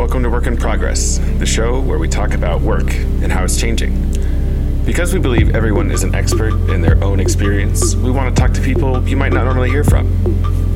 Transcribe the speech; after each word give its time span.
Welcome 0.00 0.22
to 0.22 0.30
Work 0.30 0.46
in 0.46 0.56
Progress, 0.56 1.18
the 1.38 1.44
show 1.44 1.78
where 1.78 1.98
we 1.98 2.08
talk 2.08 2.32
about 2.32 2.62
work 2.62 2.90
and 2.90 3.30
how 3.30 3.44
it's 3.44 3.60
changing. 3.60 3.92
Because 4.86 5.12
we 5.12 5.20
believe 5.20 5.54
everyone 5.54 5.90
is 5.90 6.04
an 6.04 6.14
expert 6.14 6.54
in 6.70 6.80
their 6.80 7.04
own 7.04 7.20
experience, 7.20 7.94
we 7.96 8.10
want 8.10 8.34
to 8.34 8.40
talk 8.40 8.54
to 8.54 8.62
people 8.62 9.06
you 9.06 9.18
might 9.18 9.34
not 9.34 9.44
normally 9.44 9.68
hear 9.68 9.84
from. 9.84 10.08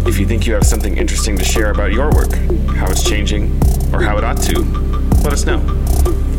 If 0.07 0.19
you 0.19 0.27
think 0.27 0.47
you 0.47 0.53
have 0.53 0.67
something 0.67 0.99
interesting 0.99 1.39
to 1.39 1.45
share 1.45 1.71
about 1.71 1.91
your 1.91 2.13
work, 2.13 2.35
how 2.77 2.91
it's 2.91 3.03
changing, 3.03 3.45
or 3.95 4.03
how 4.03 4.19
it 4.19 4.25
ought 4.25 4.43
to, 4.43 4.61
let 5.23 5.33
us 5.33 5.47
know. 5.47 5.59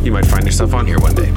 You 0.04 0.12
might 0.12 0.28
find 0.28 0.46
yourself 0.46 0.76
on 0.76 0.86
here 0.86 1.00
one 1.00 1.16
day. 1.16 1.34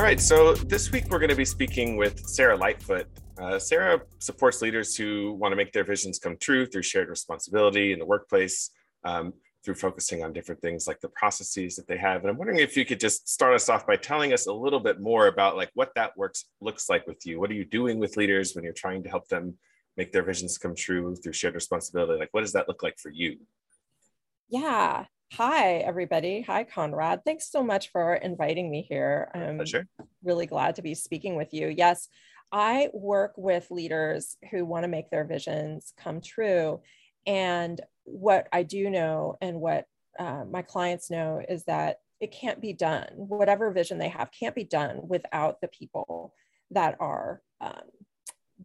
All 0.00 0.06
right, 0.06 0.18
so 0.18 0.54
this 0.54 0.90
week 0.90 1.10
we're 1.10 1.18
going 1.18 1.28
to 1.28 1.36
be 1.36 1.44
speaking 1.44 1.98
with 1.98 2.26
Sarah 2.26 2.56
Lightfoot. 2.56 3.06
Uh, 3.38 3.58
Sarah 3.58 4.00
supports 4.18 4.62
leaders 4.62 4.96
who 4.96 5.34
want 5.34 5.52
to 5.52 5.56
make 5.56 5.74
their 5.74 5.84
visions 5.84 6.18
come 6.18 6.38
true 6.40 6.64
through 6.64 6.84
shared 6.84 7.10
responsibility 7.10 7.92
in 7.92 7.98
the 7.98 8.06
workplace, 8.06 8.70
um, 9.04 9.34
through 9.62 9.74
focusing 9.74 10.24
on 10.24 10.32
different 10.32 10.62
things 10.62 10.86
like 10.86 11.00
the 11.00 11.10
processes 11.10 11.76
that 11.76 11.86
they 11.86 11.98
have. 11.98 12.22
And 12.22 12.30
I'm 12.30 12.38
wondering 12.38 12.60
if 12.60 12.78
you 12.78 12.86
could 12.86 12.98
just 12.98 13.28
start 13.28 13.54
us 13.54 13.68
off 13.68 13.86
by 13.86 13.96
telling 13.96 14.32
us 14.32 14.46
a 14.46 14.52
little 14.54 14.80
bit 14.80 15.02
more 15.02 15.26
about 15.26 15.58
like 15.58 15.68
what 15.74 15.92
that 15.96 16.16
works 16.16 16.46
looks 16.62 16.88
like 16.88 17.06
with 17.06 17.26
you. 17.26 17.38
What 17.38 17.50
are 17.50 17.54
you 17.54 17.66
doing 17.66 17.98
with 17.98 18.16
leaders 18.16 18.54
when 18.54 18.64
you're 18.64 18.72
trying 18.72 19.02
to 19.02 19.10
help 19.10 19.28
them 19.28 19.58
make 19.98 20.12
their 20.12 20.22
visions 20.22 20.56
come 20.56 20.74
true 20.74 21.14
through 21.14 21.34
shared 21.34 21.54
responsibility? 21.54 22.18
Like, 22.18 22.30
what 22.32 22.40
does 22.40 22.54
that 22.54 22.68
look 22.68 22.82
like 22.82 22.98
for 22.98 23.10
you? 23.10 23.36
Yeah, 24.48 25.04
Hi, 25.34 25.74
everybody. 25.76 26.40
Hi, 26.42 26.64
Conrad. 26.64 27.24
Thanks 27.24 27.50
so 27.50 27.62
much 27.62 27.92
for 27.92 28.14
inviting 28.14 28.68
me 28.68 28.82
here. 28.82 29.30
I'm 29.32 29.58
Pleasure. 29.58 29.86
really 30.24 30.46
glad 30.46 30.74
to 30.74 30.82
be 30.82 30.94
speaking 30.94 31.36
with 31.36 31.54
you. 31.54 31.68
Yes, 31.68 32.08
I 32.50 32.88
work 32.92 33.34
with 33.36 33.70
leaders 33.70 34.36
who 34.50 34.64
want 34.64 34.82
to 34.82 34.88
make 34.88 35.08
their 35.08 35.24
visions 35.24 35.92
come 35.96 36.20
true. 36.20 36.80
And 37.28 37.80
what 38.02 38.48
I 38.52 38.64
do 38.64 38.90
know 38.90 39.36
and 39.40 39.60
what 39.60 39.86
uh, 40.18 40.44
my 40.50 40.62
clients 40.62 41.12
know 41.12 41.40
is 41.48 41.62
that 41.64 42.00
it 42.18 42.32
can't 42.32 42.60
be 42.60 42.72
done. 42.72 43.06
Whatever 43.14 43.70
vision 43.70 43.98
they 43.98 44.08
have 44.08 44.32
can't 44.32 44.56
be 44.56 44.64
done 44.64 45.00
without 45.06 45.60
the 45.60 45.68
people 45.68 46.34
that 46.72 46.96
are 46.98 47.40
um, 47.60 47.88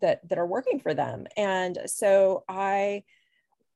that 0.01 0.27
that 0.29 0.39
are 0.39 0.47
working 0.47 0.79
for 0.79 0.95
them. 0.95 1.27
And 1.37 1.77
so 1.85 2.43
I 2.49 3.03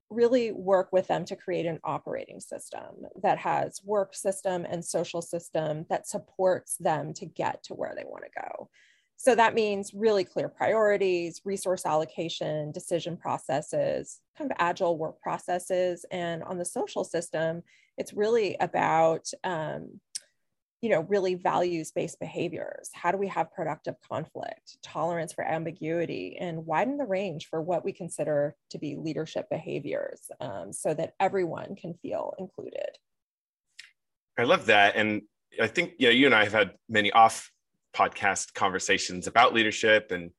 really 0.09 0.51
work 0.51 0.91
with 0.91 1.07
them 1.07 1.23
to 1.25 1.35
create 1.35 1.65
an 1.65 1.79
operating 1.83 2.39
system 2.39 3.05
that 3.21 3.37
has 3.37 3.81
work 3.83 4.15
system 4.15 4.65
and 4.69 4.83
social 4.83 5.21
system 5.21 5.85
that 5.89 6.07
supports 6.07 6.77
them 6.77 7.13
to 7.13 7.25
get 7.25 7.63
to 7.63 7.73
where 7.73 7.93
they 7.95 8.03
want 8.05 8.23
to 8.23 8.41
go. 8.41 8.69
So 9.17 9.35
that 9.35 9.53
means 9.53 9.93
really 9.93 10.23
clear 10.23 10.47
priorities, 10.47 11.41
resource 11.43 11.85
allocation, 11.85 12.71
decision 12.71 13.17
processes, 13.17 14.21
kind 14.37 14.49
of 14.49 14.55
agile 14.59 14.97
work 14.97 15.19
processes. 15.21 16.05
And 16.09 16.41
on 16.43 16.57
the 16.57 16.63
social 16.63 17.03
system, 17.03 17.61
it's 17.97 18.13
really 18.13 18.55
about 18.61 19.29
um, 19.43 19.99
you 20.81 20.89
know, 20.89 21.01
really 21.01 21.35
values 21.35 21.91
based 21.91 22.19
behaviors. 22.19 22.89
How 22.93 23.11
do 23.11 23.17
we 23.17 23.27
have 23.27 23.51
productive 23.53 23.95
conflict, 24.07 24.77
tolerance 24.81 25.33
for 25.33 25.43
ambiguity, 25.43 26.37
and 26.39 26.65
widen 26.65 26.97
the 26.97 27.05
range 27.05 27.47
for 27.49 27.61
what 27.61 27.83
we 27.83 27.91
consider 27.91 28.55
to 28.69 28.77
be 28.77 28.95
leadership 28.95 29.49
behaviors 29.49 30.21
um, 30.39 30.71
so 30.71 30.93
that 30.93 31.13
everyone 31.19 31.75
can 31.75 31.93
feel 31.95 32.33
included? 32.39 32.97
I 34.37 34.43
love 34.43 34.67
that. 34.67 34.95
And 34.95 35.23
I 35.61 35.67
think, 35.67 35.93
you 35.97 36.07
know, 36.07 36.13
you 36.13 36.25
and 36.25 36.35
I 36.35 36.43
have 36.45 36.53
had 36.53 36.71
many 36.87 37.11
off 37.11 37.51
podcast 37.93 38.53
conversations 38.53 39.27
about 39.27 39.53
leadership. 39.53 40.11
And 40.11 40.31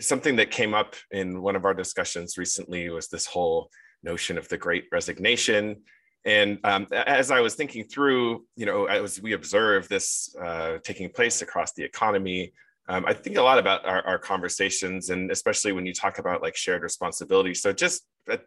something 0.00 0.36
that 0.36 0.50
came 0.50 0.74
up 0.74 0.96
in 1.10 1.40
one 1.40 1.56
of 1.56 1.64
our 1.64 1.72
discussions 1.74 2.36
recently 2.36 2.90
was 2.90 3.08
this 3.08 3.24
whole 3.24 3.70
notion 4.02 4.36
of 4.36 4.48
the 4.48 4.58
great 4.58 4.84
resignation 4.92 5.82
and 6.24 6.58
um, 6.64 6.86
as 6.92 7.30
I 7.30 7.40
was 7.40 7.54
thinking 7.54 7.84
through, 7.84 8.44
you 8.56 8.66
know, 8.66 8.86
as 8.86 9.20
we 9.20 9.32
observe 9.32 9.88
this 9.88 10.34
uh, 10.40 10.78
taking 10.84 11.10
place 11.10 11.42
across 11.42 11.72
the 11.72 11.82
economy, 11.82 12.52
um, 12.88 13.04
I 13.06 13.12
think 13.12 13.36
a 13.36 13.42
lot 13.42 13.58
about 13.58 13.84
our, 13.84 14.04
our, 14.06 14.18
conversations, 14.18 15.10
and 15.10 15.30
especially 15.30 15.72
when 15.72 15.86
you 15.86 15.94
talk 15.94 16.18
about 16.18 16.42
like 16.42 16.56
shared 16.56 16.82
responsibility. 16.82 17.54
So, 17.54 17.72
just 17.72 18.02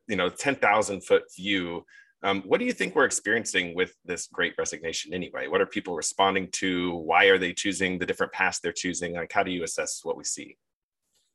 you 0.07 0.15
know, 0.15 0.29
ten 0.29 0.55
thousand 0.55 1.05
foot 1.05 1.23
view. 1.35 1.85
Um, 2.23 2.41
what 2.45 2.59
do 2.59 2.65
you 2.65 2.73
think 2.73 2.95
we're 2.95 3.05
experiencing 3.05 3.75
with 3.75 3.93
this 4.03 4.27
great 4.27 4.53
resignation 4.57 5.13
anyway? 5.13 5.47
What 5.47 5.61
are 5.61 5.65
people 5.65 5.95
responding 5.95 6.49
to? 6.53 6.95
Why 6.95 7.25
are 7.25 7.37
they 7.37 7.53
choosing 7.53 7.99
the 7.99 8.05
different 8.05 8.33
paths 8.33 8.59
they're 8.59 8.71
choosing? 8.71 9.13
Like, 9.13 9.31
how 9.31 9.43
do 9.43 9.51
you 9.51 9.63
assess 9.63 9.99
what 10.03 10.17
we 10.17 10.23
see? 10.23 10.57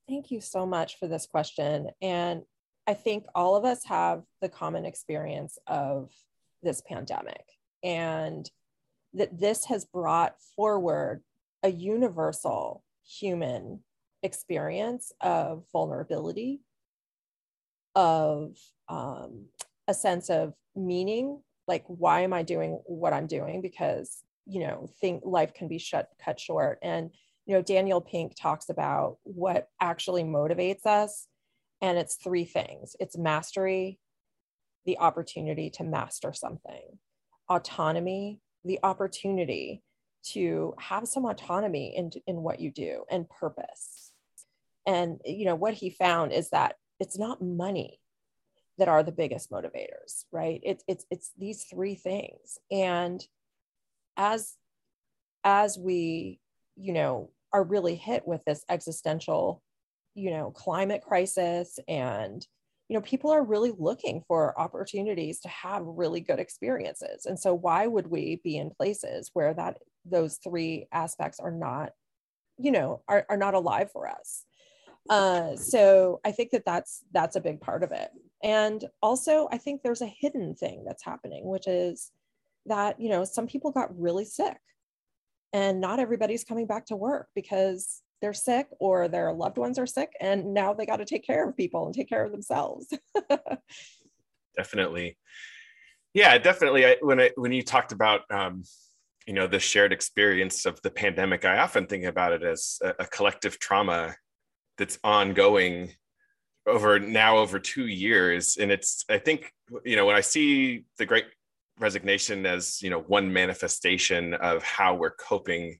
Thank 0.09 0.31
you 0.31 0.41
so 0.41 0.67
much 0.67 0.99
for 0.99 1.07
this 1.07 1.27
question. 1.27 1.91
And 2.03 2.43
I 2.87 2.95
think 2.95 3.25
all 3.35 3.55
of 3.55 3.65
us 3.65 3.85
have 3.85 4.25
the 4.41 4.49
common 4.49 4.85
experience 4.85 5.59
of 5.69 6.11
this 6.63 6.83
pandemic 6.87 7.45
and 7.83 8.51
that 9.15 9.39
this 9.39 9.65
has 9.67 9.85
brought 9.85 10.35
forward 10.57 11.23
a 11.63 11.71
universal 11.71 12.85
human 13.05 13.81
experience 14.23 15.13
of 15.21 15.65
vulnerability 15.73 16.61
of 17.95 18.57
um, 18.89 19.47
a 19.89 19.95
sense 19.95 20.31
of 20.31 20.55
meaning 20.77 21.41
like 21.67 21.85
why 21.87 22.21
am 22.21 22.33
i 22.33 22.43
doing 22.43 22.81
what 22.87 23.13
i'm 23.13 23.27
doing? 23.27 23.61
Because 23.61 24.23
you 24.47 24.61
know 24.61 24.89
think 25.01 25.23
life 25.25 25.55
can 25.55 25.69
be 25.69 25.79
shut 25.79 26.09
cut 26.23 26.39
short. 26.39 26.79
And 26.83 27.11
you 27.47 27.55
know 27.55 27.63
daniel 27.63 28.01
pink 28.01 28.35
talks 28.37 28.69
about 28.69 29.19
what 29.25 29.69
actually 29.81 30.23
motivates 30.23 30.87
us 30.87 31.27
and 31.81 31.99
it's 31.99 32.17
three 32.17 32.45
things. 32.45 32.95
It's 33.01 33.17
mastery 33.17 33.99
the 34.87 34.99
opportunity 34.99 35.71
to 35.71 35.85
master 35.85 36.33
something, 36.33 36.99
autonomy, 37.49 38.41
the 38.65 38.79
opportunity 38.83 39.83
to 40.23 40.75
have 40.79 41.09
some 41.09 41.25
autonomy 41.25 41.95
in, 41.97 42.11
in 42.27 42.43
what 42.43 42.61
you 42.61 42.71
do 42.71 43.05
and 43.11 43.29
purpose. 43.29 44.13
And 44.87 45.21
you 45.25 45.45
know 45.45 45.55
what 45.55 45.75
he 45.75 45.91
found 45.91 46.33
is 46.33 46.51
that 46.51 46.77
it's 46.99 47.19
not 47.19 47.43
money 47.43 48.01
that 48.79 48.89
are 48.89 49.03
the 49.03 49.13
biggest 49.13 49.51
motivators, 49.51 50.25
right? 50.33 50.61
It's 50.65 50.83
it's 50.89 51.05
it's 51.11 51.33
these 51.39 51.65
three 51.65 51.95
things. 51.95 52.59
And 52.71 53.25
as 54.17 54.55
as 55.45 55.79
we, 55.79 56.41
you 56.77 56.93
know, 56.93 57.31
are 57.53 57.65
really 57.65 57.95
hit 57.95 58.27
with 58.27 58.45
this 58.45 58.65
existential, 58.69 59.63
you 60.15 60.31
know, 60.31 60.51
climate 60.51 61.03
crisis 61.03 61.79
and 61.89 62.47
you 62.91 62.97
know 62.97 63.03
people 63.03 63.31
are 63.31 63.45
really 63.45 63.73
looking 63.79 64.21
for 64.27 64.59
opportunities 64.61 65.39
to 65.39 65.49
have 65.49 65.85
really 65.85 66.21
good 66.21 66.41
experiences. 66.41 67.25
And 67.25 67.39
so 67.39 67.55
why 67.55 67.87
would 67.87 68.09
we 68.09 68.41
be 68.43 68.57
in 68.57 68.71
places 68.71 69.31
where 69.33 69.55
that 69.55 69.79
those 70.05 70.41
three 70.43 70.89
aspects 70.91 71.39
are 71.39 71.53
not 71.53 71.93
you 72.59 72.73
know 72.73 73.01
are, 73.07 73.25
are 73.31 73.37
not 73.37 73.55
alive 73.55 73.93
for 73.93 74.09
us? 74.09 74.45
Uh, 75.09 75.55
so 75.57 76.21
i 76.25 76.33
think 76.33 76.51
that 76.51 76.65
that's 76.67 77.05
that's 77.13 77.37
a 77.37 77.41
big 77.41 77.61
part 77.61 77.85
of 77.85 77.93
it. 77.93 78.11
And 78.43 78.85
also 79.01 79.49
i 79.53 79.57
think 79.57 79.83
there's 79.83 80.03
a 80.03 80.17
hidden 80.21 80.57
thing 80.57 80.83
that's 80.85 81.05
happening 81.05 81.49
which 81.49 81.69
is 81.69 82.11
that 82.67 83.01
you 83.01 83.09
know 83.09 83.25
some 83.25 83.47
people 83.47 83.71
got 83.71 83.97
really 83.97 84.25
sick 84.25 84.59
and 85.53 85.81
not 85.81 86.01
everybody's 86.01 86.45
coming 86.45 86.67
back 86.67 86.87
to 86.87 86.97
work 86.97 87.29
because 87.37 88.03
they're 88.21 88.33
sick 88.33 88.69
or 88.79 89.09
their 89.09 89.33
loved 89.33 89.59
ones 89.59 89.79
are 89.79 89.87
sick 89.87 90.13
and 90.21 90.53
now 90.53 90.75
they 90.75 90.87
got 90.87 90.97
to 90.97 91.05
take 91.05 91.27
care 91.27 91.49
of 91.49 91.57
people 91.57 91.87
and 91.87 91.95
take 91.95 92.09
care 92.09 92.25
of 92.25 92.33
themselves. 92.33 92.87
Definitely. 94.57 95.17
Yeah 96.13 96.39
definitely. 96.39 96.87
I, 96.87 96.97
when 97.01 97.21
i 97.21 97.31
when 97.37 97.53
you 97.53 97.63
talked 97.63 97.93
about 97.93 98.23
um, 98.31 98.65
you 99.27 99.33
know 99.33 99.47
the 99.47 99.61
shared 99.61 99.93
experience 99.93 100.67
of 100.67 100.81
the 100.83 100.91
pandemic 100.91 101.45
i 101.45 101.59
often 101.59 101.87
think 101.87 102.05
about 102.05 102.33
it 102.33 102.43
as 102.43 102.79
a, 102.83 102.95
a 103.01 103.07
collective 103.07 103.59
trauma 103.61 104.17
that's 104.77 104.99
ongoing 105.05 105.93
over 106.67 106.99
now 106.99 107.39
over 107.39 107.59
two 107.59 107.87
years. 107.87 108.57
And 108.59 108.71
it's 108.73 109.05
i 109.09 109.19
think 109.19 109.53
you 109.85 109.97
know 109.97 110.07
when 110.07 110.17
i 110.17 110.21
see 110.21 110.85
the 110.99 111.07
great 111.07 111.27
resignation 111.79 112.45
as 112.47 112.83
you 112.83 112.91
know 112.91 113.01
one 113.01 113.33
manifestation 113.33 114.35
of 114.35 114.63
how 114.63 114.95
we're 114.95 115.11
coping 115.15 115.79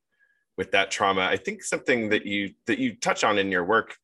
with 0.61 0.71
that 0.73 0.91
trauma. 0.91 1.23
I 1.23 1.39
think 1.45 1.63
something 1.63 2.11
that 2.11 2.25
you 2.27 2.53
that 2.69 2.79
you 2.79 2.89
touch 2.95 3.25
on 3.25 3.39
in 3.39 3.49
your 3.51 3.65
work 3.65 3.97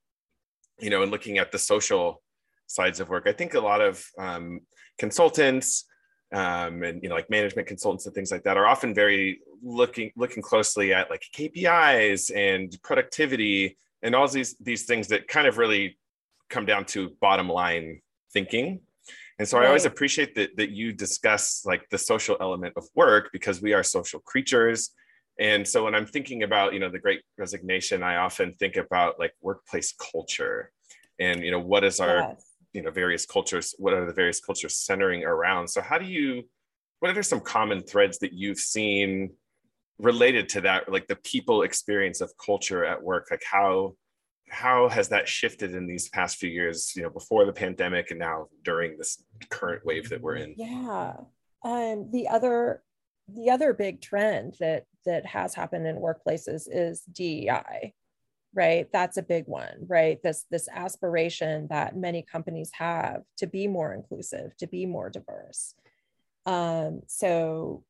you 0.79 0.91
know 0.91 1.03
and 1.03 1.11
looking 1.11 1.38
at 1.38 1.53
the 1.53 1.58
social 1.58 2.23
sides 2.67 3.00
of 3.00 3.08
work 3.08 3.25
i 3.26 3.32
think 3.32 3.55
a 3.55 3.61
lot 3.61 3.81
of 3.81 4.05
um, 4.19 4.61
consultants 4.99 5.85
um, 6.32 6.82
and 6.82 7.03
you 7.03 7.08
know 7.08 7.14
like 7.14 7.31
management 7.31 7.69
consultants 7.69 8.06
and 8.06 8.14
things 8.14 8.32
like 8.32 8.43
that 8.43 8.56
are 8.56 8.67
often 8.67 8.94
very 8.94 9.41
looking 9.62 10.11
looking 10.17 10.43
closely 10.43 10.93
at 10.93 11.08
like 11.08 11.23
kpis 11.35 12.35
and 12.35 12.76
productivity 12.82 13.76
and 14.02 14.14
all 14.14 14.26
these 14.29 14.56
these 14.61 14.85
things 14.85 15.09
that 15.09 15.29
kind 15.29 15.47
of 15.47 15.59
really 15.59 15.99
come 16.49 16.67
down 16.67 16.85
to 16.85 17.11
bottom 17.20 17.49
line 17.49 18.00
thinking. 18.32 18.81
And 19.38 19.49
so 19.49 19.59
right. 19.59 19.64
i 19.64 19.67
always 19.69 19.85
appreciate 19.85 20.35
that 20.35 20.56
that 20.56 20.70
you 20.70 20.93
discuss 20.93 21.64
like 21.64 21.88
the 21.91 21.99
social 21.99 22.37
element 22.41 22.75
of 22.76 22.85
work 22.94 23.31
because 23.32 23.62
we 23.62 23.73
are 23.73 23.82
social 23.82 24.20
creatures 24.20 24.91
and 25.38 25.67
so 25.67 25.85
when 25.85 25.94
i'm 25.94 26.06
thinking 26.06 26.43
about 26.43 26.73
you 26.73 26.81
know 26.81 26.91
the 26.91 26.99
great 26.99 27.23
resignation 27.38 28.03
i 28.03 28.17
often 28.17 28.55
think 28.55 28.77
about 28.77 29.19
like 29.19 29.33
workplace 29.43 29.94
culture 30.12 30.71
and 31.19 31.43
you 31.43 31.50
know 31.50 31.61
what 31.61 31.85
is 31.85 32.00
our 32.00 32.19
yes. 32.19 32.53
you 32.73 32.83
know 32.83 32.91
various 32.91 33.27
cultures 33.27 33.75
what 33.79 33.94
are 33.94 34.05
the 34.06 34.12
various 34.12 34.41
cultures 34.41 34.77
centering 34.77 35.25
around? 35.25 35.69
So 35.69 35.81
how 35.81 35.99
do 35.99 36.06
you 36.06 36.44
what 37.00 37.17
are 37.17 37.23
some 37.23 37.41
common 37.41 37.83
threads 37.83 38.19
that 38.19 38.33
you've 38.33 38.59
seen 38.59 39.33
related 39.99 40.49
to 40.50 40.61
that 40.62 40.91
like 40.91 41.06
the 41.06 41.17
people 41.17 41.62
experience 41.62 42.21
of 42.21 42.33
culture 42.44 42.85
at 42.85 43.03
work? 43.03 43.29
Like 43.31 43.44
how 43.50 43.94
how 44.49 44.88
has 44.88 45.09
that 45.09 45.29
shifted 45.29 45.75
in 45.75 45.87
these 45.87 46.09
past 46.09 46.37
few 46.37 46.50
years 46.50 46.93
you 46.94 47.03
know 47.03 47.11
before 47.11 47.44
the 47.44 47.53
pandemic 47.53 48.11
and 48.11 48.21
now 48.21 48.47
during 48.62 48.97
this 48.97 49.23
current 49.49 49.85
wave 49.85 50.09
that 50.11 50.21
we're 50.21 50.37
in? 50.37 50.55
Yeah. 50.56 51.15
Um 51.65 52.11
the 52.12 52.29
other 52.29 52.83
the 53.28 53.50
other 53.50 53.73
big 53.73 54.00
trend 54.00 54.55
that 54.61 54.84
that 55.05 55.26
has 55.26 55.55
happened 55.55 55.87
in 55.87 55.96
workplaces 55.96 56.69
is 56.70 57.02
DEI 57.12 57.94
right 58.55 58.88
that's 58.93 59.17
a 59.17 59.23
big 59.23 59.44
one 59.46 59.84
right 59.87 60.23
this 60.23 60.44
this 60.50 60.69
aspiration 60.73 61.67
that 61.69 61.96
many 61.96 62.23
companies 62.23 62.70
have 62.73 63.23
to 63.37 63.46
be 63.46 63.67
more 63.67 63.93
inclusive 63.93 64.56
to 64.56 64.67
be 64.67 64.87
more 64.87 65.11
diverse 65.11 65.75
um 66.46 67.00
so 67.06 67.82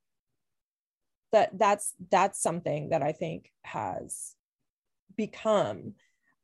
that 1.33 1.57
that's 1.59 1.93
that's 2.11 2.43
something 2.43 2.89
that 2.89 3.03
i 3.03 3.13
think 3.13 3.53
has 3.63 4.35
become 5.17 5.95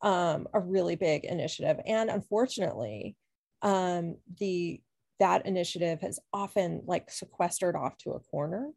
um, 0.02 0.48
a 0.52 0.60
really 0.60 0.96
big 0.96 1.24
initiative. 1.24 1.78
And 1.86 2.10
unfortunately, 2.10 3.16
um, 3.62 4.16
the 4.38 4.80
that 5.20 5.46
initiative 5.46 6.00
has 6.00 6.18
often 6.32 6.82
like 6.84 7.08
sequestered 7.10 7.76
off 7.76 7.96
to 7.98 8.10
a 8.10 8.20
corner. 8.20 8.70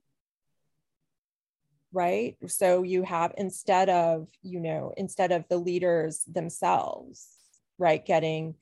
Right. 1.96 2.36
So 2.48 2.84
you 2.84 3.04
have 3.04 3.34
instead 3.38 3.88
of, 3.90 4.28
you 4.42 4.60
know, 4.60 4.94
instead 4.98 5.32
of 5.32 5.48
the 5.48 5.58
leaders 5.58 6.26
themselves, 6.26 7.38
right, 7.78 8.06
getting 8.06 8.56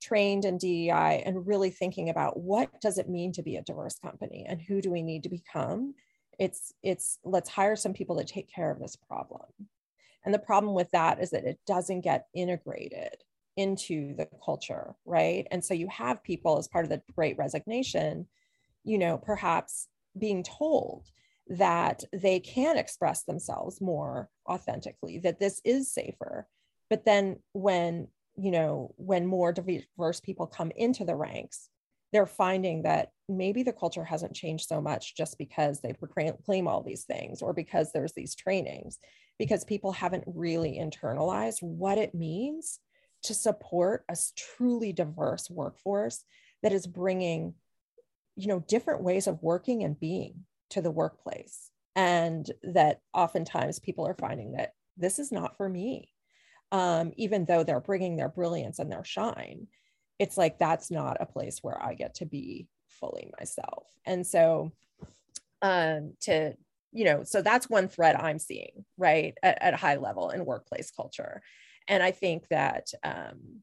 trained 0.00 0.44
in 0.44 0.58
DEI 0.58 1.22
and 1.24 1.46
really 1.46 1.70
thinking 1.70 2.08
about 2.10 2.38
what 2.38 2.80
does 2.80 2.98
it 2.98 3.08
mean 3.08 3.32
to 3.32 3.42
be 3.42 3.56
a 3.56 3.62
diverse 3.62 3.98
company 3.98 4.44
and 4.46 4.60
who 4.60 4.80
do 4.80 4.90
we 4.90 5.02
need 5.02 5.22
to 5.22 5.28
become? 5.30 5.94
It's 6.38 6.74
it's 6.82 7.18
let's 7.24 7.48
hire 7.48 7.76
some 7.76 7.94
people 7.94 8.16
to 8.18 8.24
take 8.24 8.48
care 8.52 8.70
of 8.70 8.78
this 8.78 8.96
problem 8.96 9.46
and 10.24 10.34
the 10.34 10.38
problem 10.38 10.74
with 10.74 10.90
that 10.92 11.20
is 11.20 11.30
that 11.30 11.44
it 11.44 11.60
doesn't 11.66 12.02
get 12.02 12.28
integrated 12.34 13.24
into 13.56 14.14
the 14.16 14.28
culture, 14.44 14.94
right? 15.06 15.46
And 15.50 15.64
so 15.64 15.74
you 15.74 15.88
have 15.88 16.22
people 16.22 16.58
as 16.58 16.68
part 16.68 16.84
of 16.84 16.90
the 16.90 17.02
great 17.14 17.38
resignation, 17.38 18.28
you 18.84 18.98
know, 18.98 19.18
perhaps 19.18 19.88
being 20.18 20.42
told 20.42 21.10
that 21.48 22.04
they 22.12 22.40
can 22.40 22.76
express 22.76 23.24
themselves 23.24 23.80
more 23.80 24.28
authentically, 24.48 25.18
that 25.20 25.38
this 25.38 25.60
is 25.64 25.92
safer. 25.92 26.46
But 26.90 27.04
then 27.04 27.38
when, 27.52 28.08
you 28.36 28.50
know, 28.50 28.94
when 28.96 29.26
more 29.26 29.52
diverse 29.52 30.20
people 30.20 30.46
come 30.46 30.72
into 30.76 31.04
the 31.04 31.16
ranks, 31.16 31.68
they're 32.12 32.26
finding 32.26 32.82
that 32.82 33.10
maybe 33.28 33.62
the 33.62 33.72
culture 33.72 34.04
hasn't 34.04 34.34
changed 34.34 34.66
so 34.68 34.80
much 34.80 35.16
just 35.16 35.38
because 35.38 35.80
they 35.80 35.92
proclaim 35.92 36.68
all 36.68 36.82
these 36.82 37.04
things 37.04 37.42
or 37.42 37.52
because 37.52 37.92
there's 37.92 38.12
these 38.12 38.34
trainings 38.34 38.98
because 39.38 39.64
people 39.64 39.92
haven't 39.92 40.24
really 40.26 40.78
internalized 40.80 41.62
what 41.62 41.98
it 41.98 42.14
means 42.14 42.78
to 43.24 43.34
support 43.34 44.04
a 44.08 44.16
truly 44.36 44.92
diverse 44.92 45.50
workforce 45.50 46.24
that 46.62 46.72
is 46.72 46.86
bringing 46.86 47.54
you 48.36 48.46
know 48.46 48.60
different 48.68 49.02
ways 49.02 49.26
of 49.26 49.42
working 49.42 49.82
and 49.82 49.98
being 49.98 50.44
to 50.70 50.80
the 50.80 50.90
workplace 50.90 51.70
and 51.94 52.50
that 52.62 53.00
oftentimes 53.14 53.78
people 53.78 54.06
are 54.06 54.16
finding 54.18 54.52
that 54.52 54.72
this 54.96 55.18
is 55.18 55.32
not 55.32 55.56
for 55.56 55.68
me 55.68 56.10
um, 56.72 57.12
even 57.16 57.44
though 57.44 57.62
they're 57.62 57.80
bringing 57.80 58.16
their 58.16 58.28
brilliance 58.28 58.78
and 58.78 58.90
their 58.90 59.04
shine 59.04 59.66
it's 60.18 60.36
like 60.36 60.58
that's 60.58 60.90
not 60.90 61.16
a 61.20 61.26
place 61.26 61.58
where 61.62 61.80
i 61.82 61.94
get 61.94 62.14
to 62.14 62.26
be 62.26 62.66
fully 62.88 63.30
myself 63.38 63.86
and 64.04 64.26
so 64.26 64.72
um, 65.62 66.12
to 66.20 66.54
you 66.96 67.04
know, 67.04 67.22
so 67.24 67.42
that's 67.42 67.68
one 67.68 67.88
thread 67.88 68.16
I'm 68.16 68.38
seeing, 68.38 68.86
right, 68.96 69.36
at, 69.42 69.60
at 69.60 69.74
a 69.74 69.76
high 69.76 69.96
level 69.96 70.30
in 70.30 70.46
workplace 70.46 70.90
culture. 70.90 71.42
And 71.86 72.02
I 72.02 72.10
think 72.10 72.48
that, 72.48 72.86
um, 73.04 73.60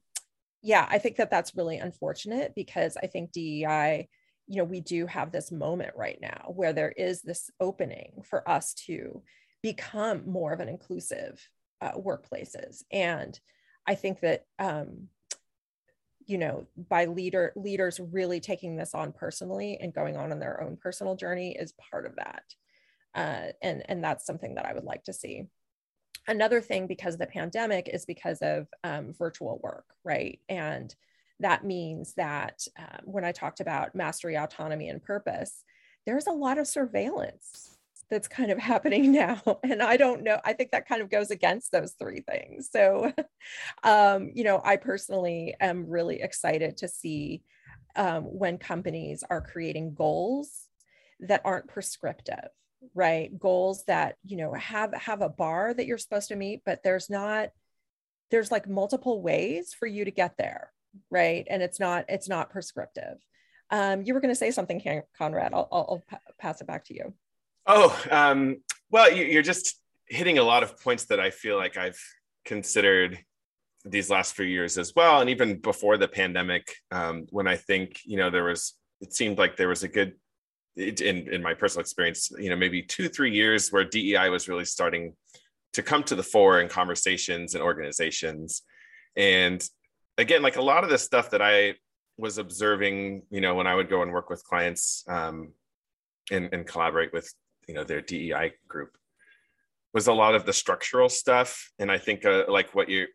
yeah, 0.61 0.85
I 0.87 0.99
think 0.99 1.17
that 1.17 1.31
that's 1.31 1.55
really 1.55 1.79
unfortunate 1.79 2.53
because 2.55 2.95
I 2.95 3.07
think 3.07 3.31
DEI, 3.31 4.07
you 4.47 4.57
know, 4.57 4.63
we 4.63 4.81
do 4.81 5.05
have 5.07 5.31
this 5.31 5.51
moment 5.51 5.93
right 5.95 6.19
now 6.21 6.45
where 6.49 6.73
there 6.73 6.91
is 6.91 7.21
this 7.21 7.49
opening 7.59 8.23
for 8.23 8.47
us 8.49 8.73
to 8.73 9.21
become 9.61 10.29
more 10.29 10.51
of 10.53 10.59
an 10.59 10.69
inclusive 10.69 11.47
uh, 11.81 11.93
workplaces. 11.93 12.83
And 12.91 13.39
I 13.87 13.95
think 13.95 14.19
that, 14.21 14.45
um, 14.59 15.07
you 16.25 16.37
know, 16.37 16.67
by 16.77 17.05
leader 17.05 17.53
leaders 17.55 17.99
really 17.99 18.39
taking 18.39 18.75
this 18.75 18.93
on 18.93 19.11
personally 19.11 19.77
and 19.81 19.93
going 19.93 20.17
on 20.17 20.31
in 20.31 20.39
their 20.39 20.61
own 20.61 20.77
personal 20.77 21.15
journey 21.15 21.55
is 21.57 21.73
part 21.91 22.05
of 22.05 22.15
that 22.15 22.43
uh, 23.15 23.47
and 23.61 23.83
and 23.87 24.03
that's 24.03 24.25
something 24.25 24.55
that 24.55 24.65
I 24.65 24.73
would 24.73 24.83
like 24.83 25.03
to 25.05 25.13
see. 25.13 25.43
Another 26.27 26.61
thing 26.61 26.87
because 26.87 27.15
of 27.15 27.19
the 27.19 27.27
pandemic 27.27 27.89
is 27.91 28.05
because 28.05 28.41
of 28.41 28.67
um, 28.83 29.13
virtual 29.13 29.59
work, 29.61 29.85
right? 30.03 30.39
And 30.47 30.93
that 31.43 31.63
means 31.63 32.13
that 32.13 32.65
um, 32.77 33.01
when 33.05 33.25
I 33.25 33.31
talked 33.31 33.59
about 33.59 33.95
mastery, 33.95 34.35
autonomy, 34.37 34.89
and 34.89 35.01
purpose, 35.01 35.63
there's 36.05 36.27
a 36.27 36.31
lot 36.31 36.57
of 36.57 36.67
surveillance 36.67 37.77
that's 38.09 38.27
kind 38.27 38.51
of 38.51 38.57
happening 38.59 39.11
now. 39.11 39.41
And 39.63 39.81
I 39.81 39.97
don't 39.97 40.23
know, 40.23 40.39
I 40.43 40.53
think 40.53 40.71
that 40.71 40.87
kind 40.87 41.01
of 41.01 41.09
goes 41.09 41.31
against 41.31 41.71
those 41.71 41.93
three 41.93 42.21
things. 42.21 42.69
So, 42.71 43.11
um, 43.83 44.31
you 44.33 44.43
know, 44.43 44.61
I 44.63 44.77
personally 44.77 45.55
am 45.59 45.89
really 45.89 46.21
excited 46.21 46.77
to 46.77 46.87
see 46.87 47.43
um, 47.95 48.23
when 48.23 48.57
companies 48.57 49.23
are 49.29 49.41
creating 49.41 49.93
goals 49.93 50.67
that 51.19 51.41
aren't 51.45 51.67
prescriptive 51.67 52.49
right 52.93 53.39
goals 53.39 53.85
that 53.85 54.17
you 54.25 54.35
know 54.35 54.51
have 54.53 54.93
have 54.93 55.21
a 55.21 55.29
bar 55.29 55.73
that 55.73 55.85
you're 55.85 55.97
supposed 55.97 56.27
to 56.27 56.35
meet 56.35 56.61
but 56.65 56.83
there's 56.83 57.09
not 57.09 57.49
there's 58.29 58.51
like 58.51 58.67
multiple 58.67 59.21
ways 59.21 59.73
for 59.73 59.85
you 59.85 60.03
to 60.03 60.11
get 60.11 60.35
there 60.37 60.73
right? 61.09 61.45
And 61.49 61.61
it's 61.61 61.79
not 61.79 62.05
it's 62.09 62.29
not 62.29 62.49
prescriptive. 62.49 63.17
Um, 63.69 64.03
you 64.03 64.13
were 64.13 64.19
going 64.19 64.33
to 64.33 64.39
say 64.39 64.51
something 64.51 64.81
conrad. 65.17 65.53
I'll, 65.53 65.67
I'll, 65.71 66.03
I'll 66.11 66.21
pass 66.39 66.61
it 66.61 66.67
back 66.67 66.85
to 66.85 66.93
you. 66.93 67.13
Oh 67.65 67.97
um, 68.11 68.57
well 68.91 69.11
you're 69.11 69.41
just 69.41 69.79
hitting 70.07 70.37
a 70.37 70.43
lot 70.43 70.63
of 70.63 70.79
points 70.81 71.05
that 71.05 71.19
i 71.21 71.29
feel 71.29 71.55
like 71.55 71.77
i've 71.77 71.97
considered 72.43 73.17
these 73.85 74.09
last 74.09 74.35
few 74.35 74.45
years 74.45 74.77
as 74.77 74.93
well 74.95 75.21
and 75.21 75.29
even 75.29 75.59
before 75.59 75.95
the 75.95 76.09
pandemic 76.09 76.75
um, 76.91 77.25
when 77.29 77.47
i 77.47 77.55
think 77.55 78.01
you 78.03 78.17
know 78.17 78.29
there 78.29 78.43
was 78.43 78.73
it 78.99 79.13
seemed 79.13 79.37
like 79.37 79.55
there 79.55 79.69
was 79.69 79.83
a 79.83 79.87
good 79.87 80.13
in 80.75 81.27
in 81.31 81.41
my 81.41 81.53
personal 81.53 81.81
experience, 81.81 82.31
you 82.37 82.49
know, 82.49 82.55
maybe 82.55 82.81
two 82.81 83.07
three 83.07 83.31
years 83.31 83.71
where 83.71 83.83
DEI 83.83 84.29
was 84.29 84.47
really 84.47 84.65
starting 84.65 85.13
to 85.73 85.83
come 85.83 86.03
to 86.03 86.15
the 86.15 86.23
fore 86.23 86.59
in 86.61 86.67
conversations 86.67 87.53
and 87.53 87.63
organizations, 87.63 88.63
and 89.15 89.63
again, 90.17 90.41
like 90.41 90.57
a 90.57 90.61
lot 90.61 90.83
of 90.83 90.89
the 90.89 90.97
stuff 90.97 91.31
that 91.31 91.41
I 91.41 91.75
was 92.17 92.37
observing, 92.37 93.23
you 93.29 93.41
know, 93.41 93.55
when 93.55 93.67
I 93.67 93.75
would 93.75 93.89
go 93.89 94.01
and 94.01 94.11
work 94.11 94.29
with 94.29 94.43
clients 94.43 95.03
um, 95.07 95.53
and, 96.31 96.49
and 96.53 96.65
collaborate 96.65 97.13
with, 97.13 97.33
you 97.67 97.73
know, 97.73 97.83
their 97.83 98.01
DEI 98.01 98.53
group, 98.67 98.97
was 99.93 100.07
a 100.07 100.13
lot 100.13 100.35
of 100.35 100.45
the 100.45 100.53
structural 100.53 101.09
stuff. 101.09 101.71
And 101.79 101.91
I 101.91 101.97
think 101.97 102.25
uh, 102.25 102.45
like 102.47 102.73
what 102.75 102.89
you, 102.89 103.07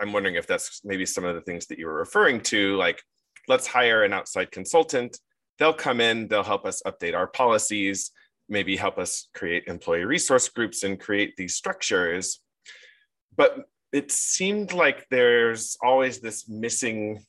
I'm 0.00 0.12
wondering 0.12 0.36
if 0.36 0.46
that's 0.46 0.80
maybe 0.84 1.06
some 1.06 1.24
of 1.24 1.34
the 1.34 1.40
things 1.40 1.66
that 1.66 1.78
you 1.78 1.86
were 1.86 1.98
referring 1.98 2.40
to, 2.42 2.76
like 2.76 3.02
let's 3.48 3.66
hire 3.66 4.04
an 4.04 4.12
outside 4.12 4.50
consultant 4.50 5.18
they'll 5.60 5.72
come 5.74 6.00
in, 6.00 6.26
they'll 6.26 6.42
help 6.42 6.64
us 6.64 6.82
update 6.84 7.14
our 7.14 7.28
policies, 7.28 8.10
maybe 8.48 8.76
help 8.76 8.98
us 8.98 9.28
create 9.34 9.64
employee 9.68 10.04
resource 10.04 10.48
groups 10.48 10.82
and 10.82 10.98
create 10.98 11.36
these 11.36 11.54
structures. 11.54 12.40
But 13.36 13.68
it 13.92 14.12
seemed 14.12 14.72
like 14.72 15.06
there's 15.10 15.76
always 15.82 16.20
this 16.20 16.48
missing 16.48 17.24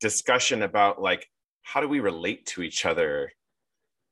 discussion 0.00 0.62
about 0.62 1.00
like 1.00 1.26
how 1.62 1.80
do 1.80 1.88
we 1.88 2.00
relate 2.00 2.46
to 2.46 2.62
each 2.62 2.86
other 2.86 3.32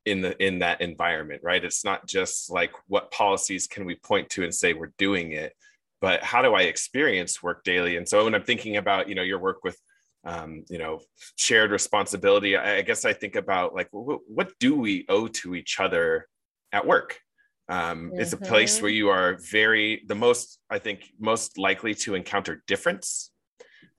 in 0.04 0.20
the 0.20 0.40
in 0.44 0.60
that 0.60 0.80
environment 0.80 1.40
right? 1.42 1.64
It's 1.64 1.84
not 1.84 2.06
just 2.06 2.50
like 2.50 2.72
what 2.86 3.10
policies 3.10 3.66
can 3.66 3.84
we 3.84 3.96
point 3.96 4.30
to 4.30 4.44
and 4.44 4.54
say 4.54 4.72
we're 4.72 4.92
doing 4.98 5.32
it 5.32 5.52
but 6.00 6.22
how 6.22 6.42
do 6.42 6.54
i 6.54 6.62
experience 6.62 7.42
work 7.42 7.64
daily? 7.64 7.96
And 7.96 8.08
so 8.08 8.25
when 8.25 8.34
i'm 8.34 8.44
thinking 8.44 8.76
about 8.76 9.08
you 9.08 9.14
know 9.14 9.22
your 9.22 9.38
work 9.38 9.64
with 9.64 9.78
um, 10.25 10.64
you 10.68 10.78
know 10.78 11.00
shared 11.36 11.70
responsibility 11.70 12.56
I, 12.56 12.78
I, 12.78 12.82
guess 12.82 13.04
i 13.04 13.12
think 13.12 13.36
about 13.36 13.75
like 13.75 13.88
what, 13.92 14.20
what 14.26 14.52
do 14.58 14.75
we 14.75 15.06
owe 15.08 15.28
to 15.28 15.54
each 15.54 15.78
other 15.78 16.26
at 16.72 16.84
work 16.84 17.20
um, 17.68 18.11
mm-hmm. 18.11 18.20
it's 18.20 18.32
a 18.32 18.37
place 18.37 18.76
mm-hmm. 18.76 18.82
where 18.85 18.92
you 18.92 19.08
are 19.08 19.38
very 19.50 20.02
the 20.06 20.14
most 20.14 20.58
i 20.70 20.78
think 20.78 21.12
most 21.18 21.58
likely 21.58 21.94
to 21.94 22.14
encounter 22.14 22.62
difference 22.66 23.30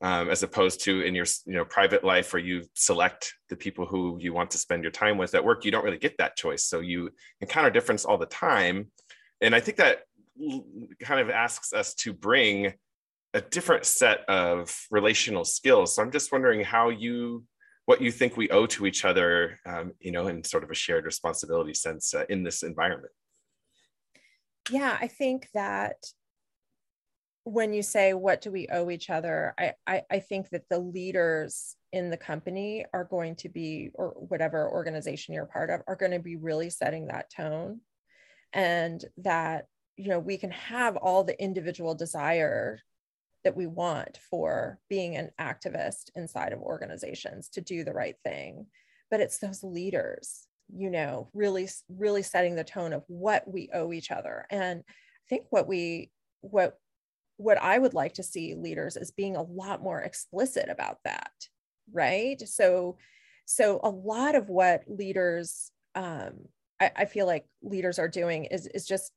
um, 0.02 0.30
as 0.30 0.44
opposed 0.44 0.84
to 0.84 1.02
in 1.02 1.16
your 1.16 1.26
you 1.46 1.54
know 1.54 1.66
private 1.66 2.04
life 2.04 2.34
where 2.34 2.42
you 2.42 2.64
select 2.76 3.34
the 3.50 3.56
people 3.56 3.86
who 3.86 4.18
you 4.20 4.34
want 4.34 4.52
to 4.52 4.58
spend 4.58 4.84
your 4.84 4.92
time 4.92 5.18
with 5.18 5.34
at 5.34 5.44
work 5.44 5.66
you 5.66 5.72
don't 5.72 5.84
really 5.84 5.98
get 5.98 6.18
that 6.18 6.36
choice 6.36 6.64
so 6.64 6.80
you 6.80 7.10
encounter 7.42 7.70
difference 7.70 8.06
all 8.06 8.18
the 8.18 8.26
time 8.28 8.92
and 9.42 9.56
i 9.56 9.60
think 9.60 9.78
that 9.78 10.02
kind 11.02 11.20
of 11.20 11.30
asks 11.30 11.74
us 11.74 11.96
to 11.96 12.14
bring 12.14 12.74
a 13.34 13.42
different 13.42 13.86
set 13.86 14.20
of 14.30 14.76
relational 14.92 15.44
skills 15.44 15.96
so 15.96 16.04
i'm 16.04 16.12
just 16.12 16.32
wondering 16.32 16.64
how 16.64 16.90
you 16.90 17.44
what 17.86 18.02
you 18.02 18.12
think 18.12 18.36
we 18.36 18.50
owe 18.50 18.66
to 18.66 18.86
each 18.86 19.04
other 19.04 19.60
um, 19.66 19.94
you 20.00 20.12
know 20.12 20.28
in 20.28 20.44
sort 20.44 20.64
of 20.64 20.70
a 20.70 20.76
shared 20.76 21.06
responsibility 21.06 21.74
sense 21.74 22.14
uh, 22.14 22.26
in 22.30 22.44
this 22.44 22.62
environment 22.62 23.12
yeah 24.70 24.98
i 25.02 25.08
think 25.08 25.48
that 25.54 25.96
when 27.48 27.72
you 27.72 27.82
say 27.82 28.14
what 28.14 28.42
do 28.42 28.52
we 28.52 28.68
owe 28.68 28.90
each 28.90 29.10
other? 29.10 29.54
I, 29.58 29.74
I, 29.88 30.02
I 30.12 30.20
think 30.20 30.50
that 30.50 30.68
the 30.70 30.80
leaders 30.80 31.78
in 31.94 32.10
the 32.10 32.18
company 32.18 32.86
are 32.94 33.06
going 33.06 33.38
to 33.38 33.48
be 33.48 33.90
or 33.94 34.10
whatever 34.10 34.70
organization 34.70 35.34
you're 35.34 35.46
part 35.46 35.70
of 35.70 35.80
are 35.88 35.96
going 35.96 36.12
to 36.12 36.20
be 36.20 36.36
really 36.36 36.70
setting 36.70 37.08
that 37.08 37.32
tone. 37.34 37.80
And 38.52 39.04
that 39.18 39.68
you 39.96 40.10
know 40.10 40.20
we 40.20 40.38
can 40.38 40.52
have 40.52 40.98
all 40.98 41.24
the 41.24 41.42
individual 41.42 41.96
desire 41.96 42.82
that 43.46 43.56
we 43.56 43.66
want 43.66 44.20
for 44.30 44.78
being 44.90 45.16
an 45.16 45.32
activist 45.40 46.10
inside 46.16 46.52
of 46.52 46.60
organizations 46.60 47.48
to 47.50 47.62
do 47.62 47.86
the 47.86 47.94
right 47.94 48.18
thing. 48.26 48.66
But 49.10 49.22
it's 49.22 49.38
those 49.38 49.64
leaders 49.64 50.47
you 50.76 50.90
know 50.90 51.30
really 51.34 51.70
really 51.90 52.24
setting 52.24 52.56
the 52.56 52.64
tone 52.64 52.94
of 52.94 53.04
what 53.08 53.44
we 53.48 53.70
owe 53.74 53.94
each 53.94 54.12
other 54.12 54.46
and 54.50 54.84
i 54.88 55.30
think 55.30 55.46
what 55.50 55.68
we 55.68 56.12
what 56.42 56.78
what 57.38 57.62
I 57.62 57.78
would 57.78 57.94
like 57.94 58.16
to 58.16 58.24
see 58.24 58.56
leaders 58.56 58.98
is 58.98 59.12
being 59.12 59.36
a 59.36 59.44
lot 59.44 59.82
more 59.82 60.02
explicit 60.02 60.70
about 60.70 60.98
that, 61.06 61.32
right? 61.94 62.42
So, 62.48 62.98
so 63.46 63.80
a 63.84 63.90
lot 63.90 64.36
of 64.36 64.50
what 64.50 64.82
leaders, 64.88 65.72
um, 65.96 66.34
I, 66.82 66.92
I 66.96 67.06
feel 67.06 67.28
like 67.28 67.46
leaders 67.62 68.00
are 68.00 68.08
doing 68.08 68.46
is 68.46 68.68
is 68.68 68.86
just 68.86 69.12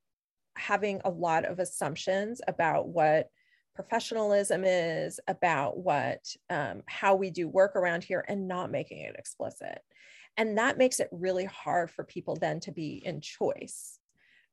having 0.56 1.00
a 1.04 1.10
lot 1.10 1.46
of 1.46 1.58
assumptions 1.58 2.40
about 2.46 2.88
what 2.88 3.30
professionalism 3.74 4.64
is, 4.64 5.18
about 5.26 5.78
what 5.78 6.20
um, 6.50 6.82
how 6.86 7.14
we 7.14 7.30
do 7.30 7.48
work 7.48 7.74
around 7.74 8.04
here, 8.04 8.24
and 8.28 8.46
not 8.46 8.70
making 8.70 9.00
it 9.00 9.16
explicit. 9.18 9.80
And 10.36 10.58
that 10.58 10.78
makes 10.78 11.00
it 11.00 11.08
really 11.10 11.44
hard 11.44 11.90
for 11.90 12.04
people 12.04 12.36
then 12.36 12.60
to 12.60 12.72
be 12.72 13.02
in 13.04 13.20
choice 13.20 13.98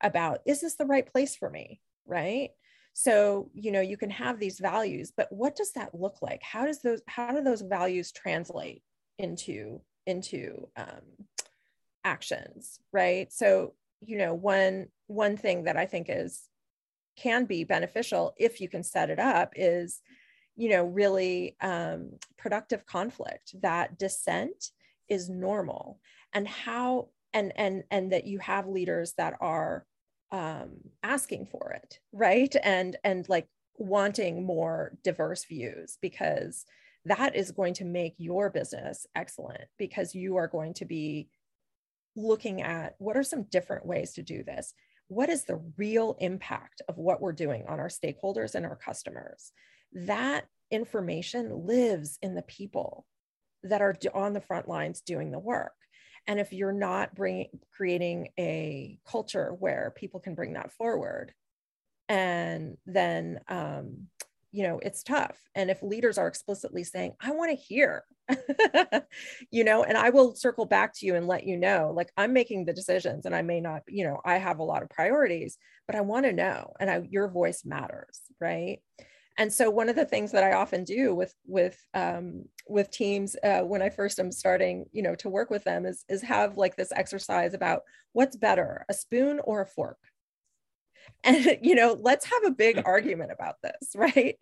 about 0.01 0.41
is 0.45 0.61
this 0.61 0.75
the 0.75 0.85
right 0.85 1.05
place 1.05 1.35
for 1.35 1.49
me, 1.49 1.81
right? 2.05 2.51
so 2.99 3.51
you 3.53 3.71
know 3.71 3.79
you 3.79 3.95
can 3.95 4.09
have 4.09 4.39
these 4.39 4.57
values 4.57 5.13
but 5.15 5.31
what 5.31 5.55
does 5.55 5.71
that 5.73 5.93
look 5.93 6.17
like? 6.23 6.41
How 6.41 6.65
does 6.65 6.81
those 6.81 6.99
how 7.05 7.31
do 7.31 7.43
those 7.43 7.61
values 7.61 8.11
translate 8.11 8.81
into 9.19 9.81
into 10.07 10.67
um, 10.75 11.27
actions? 12.03 12.79
Right? 12.91 13.31
So 13.31 13.75
you 14.01 14.17
know 14.17 14.33
one 14.33 14.87
one 15.07 15.37
thing 15.37 15.63
that 15.63 15.77
i 15.77 15.85
think 15.85 16.07
is 16.09 16.43
can 17.15 17.45
be 17.45 17.63
beneficial 17.63 18.33
if 18.37 18.61
you 18.61 18.69
can 18.69 18.83
set 18.83 19.09
it 19.09 19.19
up 19.19 19.53
is 19.55 20.01
you 20.55 20.69
know 20.69 20.85
really 20.85 21.55
um, 21.61 22.11
productive 22.37 22.85
conflict 22.85 23.55
that 23.61 23.97
dissent 23.97 24.71
is 25.09 25.29
normal 25.29 25.99
and 26.33 26.47
how 26.47 27.09
and 27.33 27.53
and 27.55 27.83
and 27.91 28.11
that 28.11 28.25
you 28.25 28.39
have 28.39 28.67
leaders 28.67 29.13
that 29.17 29.35
are 29.39 29.85
um, 30.31 30.71
asking 31.03 31.47
for 31.47 31.71
it 31.71 31.99
right? 32.11 32.53
And 32.63 32.97
and 33.03 33.27
like 33.29 33.47
wanting 33.77 34.45
more 34.45 34.93
diverse 35.03 35.45
views 35.45 35.97
because 36.01 36.65
that 37.05 37.35
is 37.35 37.51
going 37.51 37.75
to 37.75 37.85
make 37.85 38.15
your 38.17 38.49
business 38.49 39.05
excellent 39.15 39.65
because 39.77 40.15
you 40.15 40.35
are 40.37 40.47
going 40.47 40.73
to 40.73 40.85
be 40.85 41.29
looking 42.15 42.61
at 42.61 42.95
what 42.97 43.15
are 43.15 43.23
some 43.23 43.43
different 43.43 43.85
ways 43.85 44.13
to 44.13 44.23
do 44.23 44.43
this? 44.43 44.73
What 45.07 45.29
is 45.29 45.45
the 45.45 45.61
real 45.77 46.17
impact 46.19 46.81
of 46.89 46.97
what 46.97 47.21
we're 47.21 47.31
doing 47.31 47.65
on 47.69 47.79
our 47.79 47.87
stakeholders 47.87 48.55
and 48.55 48.65
our 48.65 48.75
customers? 48.75 49.51
That 49.93 50.45
information 50.69 51.65
lives 51.65 52.17
in 52.21 52.35
the 52.35 52.41
people 52.41 53.05
that 53.67 53.81
are 53.81 53.95
on 54.13 54.33
the 54.33 54.41
front 54.41 54.67
lines 54.67 55.01
doing 55.01 55.31
the 55.31 55.39
work. 55.39 55.73
And 56.27 56.39
if 56.39 56.51
you're 56.51 56.73
not 56.73 57.15
bringing 57.15 57.47
creating 57.71 58.29
a 58.37 58.99
culture 59.07 59.55
where 59.59 59.93
people 59.95 60.19
can 60.19 60.35
bring 60.35 60.53
that 60.53 60.71
forward 60.73 61.33
and 62.09 62.77
then 62.85 63.39
um, 63.47 64.07
you 64.51 64.63
know 64.63 64.79
it's 64.81 65.03
tough. 65.03 65.37
And 65.55 65.69
if 65.69 65.81
leaders 65.83 66.17
are 66.17 66.27
explicitly 66.27 66.83
saying 66.83 67.13
i 67.21 67.31
want 67.31 67.51
to 67.51 67.55
hear 67.55 68.03
you 69.51 69.63
know 69.63 69.83
and 69.83 69.97
i 69.97 70.09
will 70.09 70.35
circle 70.35 70.65
back 70.65 70.93
to 70.93 71.05
you 71.05 71.15
and 71.15 71.27
let 71.27 71.45
you 71.45 71.57
know 71.57 71.93
like 71.95 72.11
i'm 72.17 72.33
making 72.33 72.65
the 72.65 72.73
decisions 72.73 73.25
and 73.25 73.33
i 73.33 73.41
may 73.41 73.61
not 73.61 73.83
you 73.87 74.03
know 74.03 74.19
i 74.25 74.37
have 74.37 74.59
a 74.59 74.63
lot 74.63 74.83
of 74.83 74.89
priorities 74.89 75.57
but 75.85 75.95
i 75.95 76.01
want 76.01 76.25
to 76.25 76.33
know 76.33 76.73
and 76.79 76.89
I, 76.89 77.07
your 77.09 77.29
voice 77.29 77.63
matters 77.63 78.21
right 78.41 78.81
and 79.37 79.53
so 79.53 79.69
one 79.69 79.89
of 79.89 79.95
the 79.95 80.05
things 80.05 80.31
that 80.31 80.43
i 80.43 80.53
often 80.53 80.83
do 80.83 81.13
with 81.13 81.33
with 81.45 81.79
um, 81.93 82.45
with 82.67 82.91
teams 82.91 83.35
uh, 83.43 83.61
when 83.61 83.81
i 83.81 83.89
first 83.89 84.19
am 84.19 84.31
starting 84.31 84.85
you 84.91 85.01
know 85.01 85.15
to 85.15 85.29
work 85.29 85.49
with 85.49 85.63
them 85.63 85.85
is 85.85 86.03
is 86.09 86.21
have 86.21 86.57
like 86.57 86.75
this 86.75 86.91
exercise 86.95 87.53
about 87.53 87.83
what's 88.13 88.35
better 88.35 88.85
a 88.89 88.93
spoon 88.93 89.39
or 89.43 89.61
a 89.61 89.65
fork? 89.65 89.99
And 91.23 91.59
you 91.61 91.73
know 91.75 91.97
let's 91.99 92.25
have 92.25 92.43
a 92.45 92.51
big 92.51 92.81
argument 92.85 93.31
about 93.31 93.55
this 93.63 93.91
right? 93.95 94.37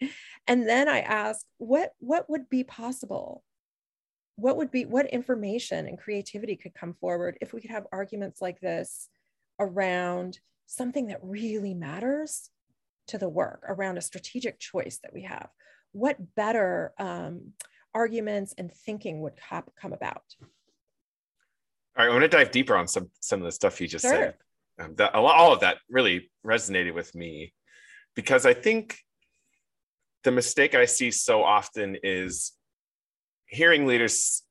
And 0.48 0.68
then 0.68 0.88
i 0.90 1.00
ask 1.02 1.46
what 1.58 1.92
what 2.00 2.30
would 2.30 2.50
be 2.50 2.64
possible? 2.64 3.44
What 4.38 4.58
would 4.58 4.72
be 4.72 4.86
what 4.86 5.08
information 5.08 5.88
and 5.88 5.98
creativity 5.98 6.56
could 6.56 6.74
come 6.74 6.94
forward 6.94 7.38
if 7.40 7.54
we 7.54 7.62
could 7.62 7.72
have 7.72 7.88
arguments 7.92 8.42
like 8.42 8.60
this 8.60 9.08
around 9.60 10.40
something 10.66 11.08
that 11.08 11.20
really 11.22 11.74
matters 11.74 12.50
to 13.08 13.18
the 13.18 13.30
work 13.30 13.64
around 13.68 13.98
a 13.98 14.02
strategic 14.02 14.60
choice 14.60 15.00
that 15.04 15.14
we 15.14 15.24
have. 15.24 15.50
What 15.92 16.18
better 16.36 16.94
um, 17.00 17.54
arguments 17.94 18.54
and 18.58 18.72
thinking 18.72 19.22
would 19.22 19.34
come 19.80 19.94
about? 19.94 20.24
All 21.98 22.06
right 22.06 22.10
i 22.10 22.14
want 22.14 22.24
to 22.24 22.28
dive 22.28 22.52
deeper 22.52 22.76
on 22.76 22.88
some 22.88 23.10
some 23.22 23.40
of 23.40 23.46
the 23.46 23.52
stuff 23.52 23.80
you 23.80 23.88
just 23.88 24.04
sure. 24.04 24.12
said 24.12 24.34
um, 24.80 24.96
that 24.96 25.16
all 25.16 25.54
of 25.54 25.62
that 25.62 25.78
really 25.90 26.30
resonated 26.46 26.94
with 26.94 27.16
me 27.16 27.54
because 28.16 28.46
i 28.46 28.54
think 28.54 28.98
the 30.26 30.32
mistake 30.32 30.76
i 30.76 30.84
see 30.84 31.10
so 31.10 31.42
often 31.42 31.98
is 32.04 32.52
hearing 33.46 33.86
leaders 33.86 34.44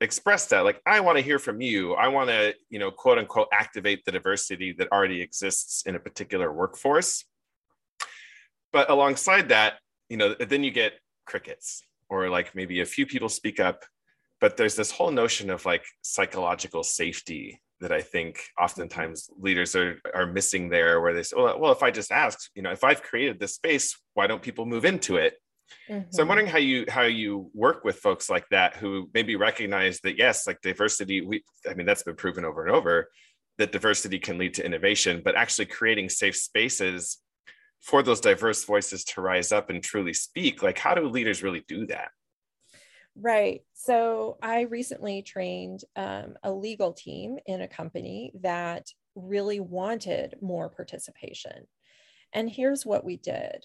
express 0.00 0.46
that 0.46 0.60
like 0.60 0.80
i 0.86 1.00
want 1.00 1.18
to 1.18 1.24
hear 1.24 1.38
from 1.38 1.60
you. 1.60 1.94
I 1.94 2.08
want 2.08 2.28
to 2.28 2.54
you 2.68 2.78
know 2.78 2.90
quote 2.90 3.18
unquote 3.18 3.48
activate 3.52 4.04
the 4.04 4.12
diversity 4.12 4.72
that 4.78 4.92
already 4.92 5.22
exists 5.22 5.84
in 5.86 5.96
a 5.96 5.98
particular 5.98 6.52
workforce 6.52 7.24
but 8.76 8.90
alongside 8.90 9.48
that 9.48 9.78
you 10.10 10.18
know 10.18 10.34
then 10.34 10.62
you 10.62 10.70
get 10.70 10.92
crickets 11.24 11.82
or 12.10 12.28
like 12.28 12.54
maybe 12.54 12.80
a 12.80 12.92
few 12.94 13.06
people 13.06 13.30
speak 13.30 13.58
up 13.58 13.78
but 14.40 14.56
there's 14.56 14.76
this 14.76 14.90
whole 14.90 15.10
notion 15.10 15.48
of 15.50 15.64
like 15.64 15.84
psychological 16.02 16.82
safety 16.82 17.60
that 17.80 17.92
I 17.92 18.00
think 18.00 18.40
oftentimes 18.60 19.28
leaders 19.38 19.76
are 19.76 19.98
are 20.14 20.26
missing 20.26 20.68
there, 20.68 21.00
where 21.00 21.14
they 21.14 21.22
say, 21.22 21.36
well, 21.36 21.58
well, 21.60 21.72
if 21.72 21.82
I 21.82 21.90
just 21.90 22.10
ask, 22.10 22.38
you 22.54 22.62
know, 22.62 22.70
if 22.70 22.84
I've 22.84 23.02
created 23.02 23.38
this 23.38 23.54
space, 23.54 23.98
why 24.14 24.26
don't 24.26 24.42
people 24.42 24.64
move 24.64 24.84
into 24.84 25.16
it? 25.16 25.34
Mm-hmm. 25.90 26.10
So 26.10 26.22
I'm 26.22 26.24
mm-hmm. 26.24 26.28
wondering 26.28 26.46
how 26.48 26.58
you 26.58 26.84
how 26.88 27.02
you 27.02 27.50
work 27.54 27.84
with 27.84 27.96
folks 27.96 28.30
like 28.30 28.48
that 28.50 28.76
who 28.76 29.10
maybe 29.12 29.36
recognize 29.36 30.00
that 30.00 30.16
yes, 30.16 30.46
like 30.46 30.60
diversity, 30.62 31.20
we 31.20 31.44
I 31.68 31.74
mean 31.74 31.86
that's 31.86 32.02
been 32.02 32.16
proven 32.16 32.44
over 32.44 32.64
and 32.64 32.74
over 32.74 33.08
that 33.58 33.72
diversity 33.72 34.18
can 34.18 34.38
lead 34.38 34.54
to 34.54 34.64
innovation, 34.64 35.22
but 35.24 35.34
actually 35.34 35.66
creating 35.66 36.08
safe 36.10 36.36
spaces 36.36 37.18
for 37.86 38.02
those 38.02 38.20
diverse 38.20 38.64
voices 38.64 39.04
to 39.04 39.20
rise 39.20 39.52
up 39.52 39.70
and 39.70 39.80
truly 39.80 40.12
speak 40.12 40.60
like 40.60 40.76
how 40.76 40.92
do 40.92 41.08
leaders 41.08 41.44
really 41.44 41.64
do 41.68 41.86
that? 41.86 42.08
Right. 43.14 43.62
So 43.74 44.36
i 44.42 44.62
recently 44.62 45.22
trained 45.22 45.84
um, 45.94 46.34
a 46.42 46.50
legal 46.50 46.92
team 46.92 47.38
in 47.46 47.60
a 47.62 47.68
company 47.68 48.32
that 48.42 48.88
really 49.14 49.60
wanted 49.60 50.34
more 50.42 50.68
participation. 50.68 51.68
And 52.32 52.50
here's 52.50 52.84
what 52.84 53.04
we 53.04 53.18
did. 53.18 53.64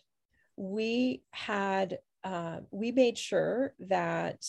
We 0.56 1.24
had 1.32 1.98
uh, 2.24 2.60
we 2.70 2.92
made 2.92 3.18
sure 3.18 3.74
that 3.80 4.46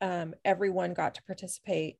um, 0.00 0.34
everyone 0.44 0.94
got 0.94 1.16
to 1.16 1.22
participate 1.24 1.98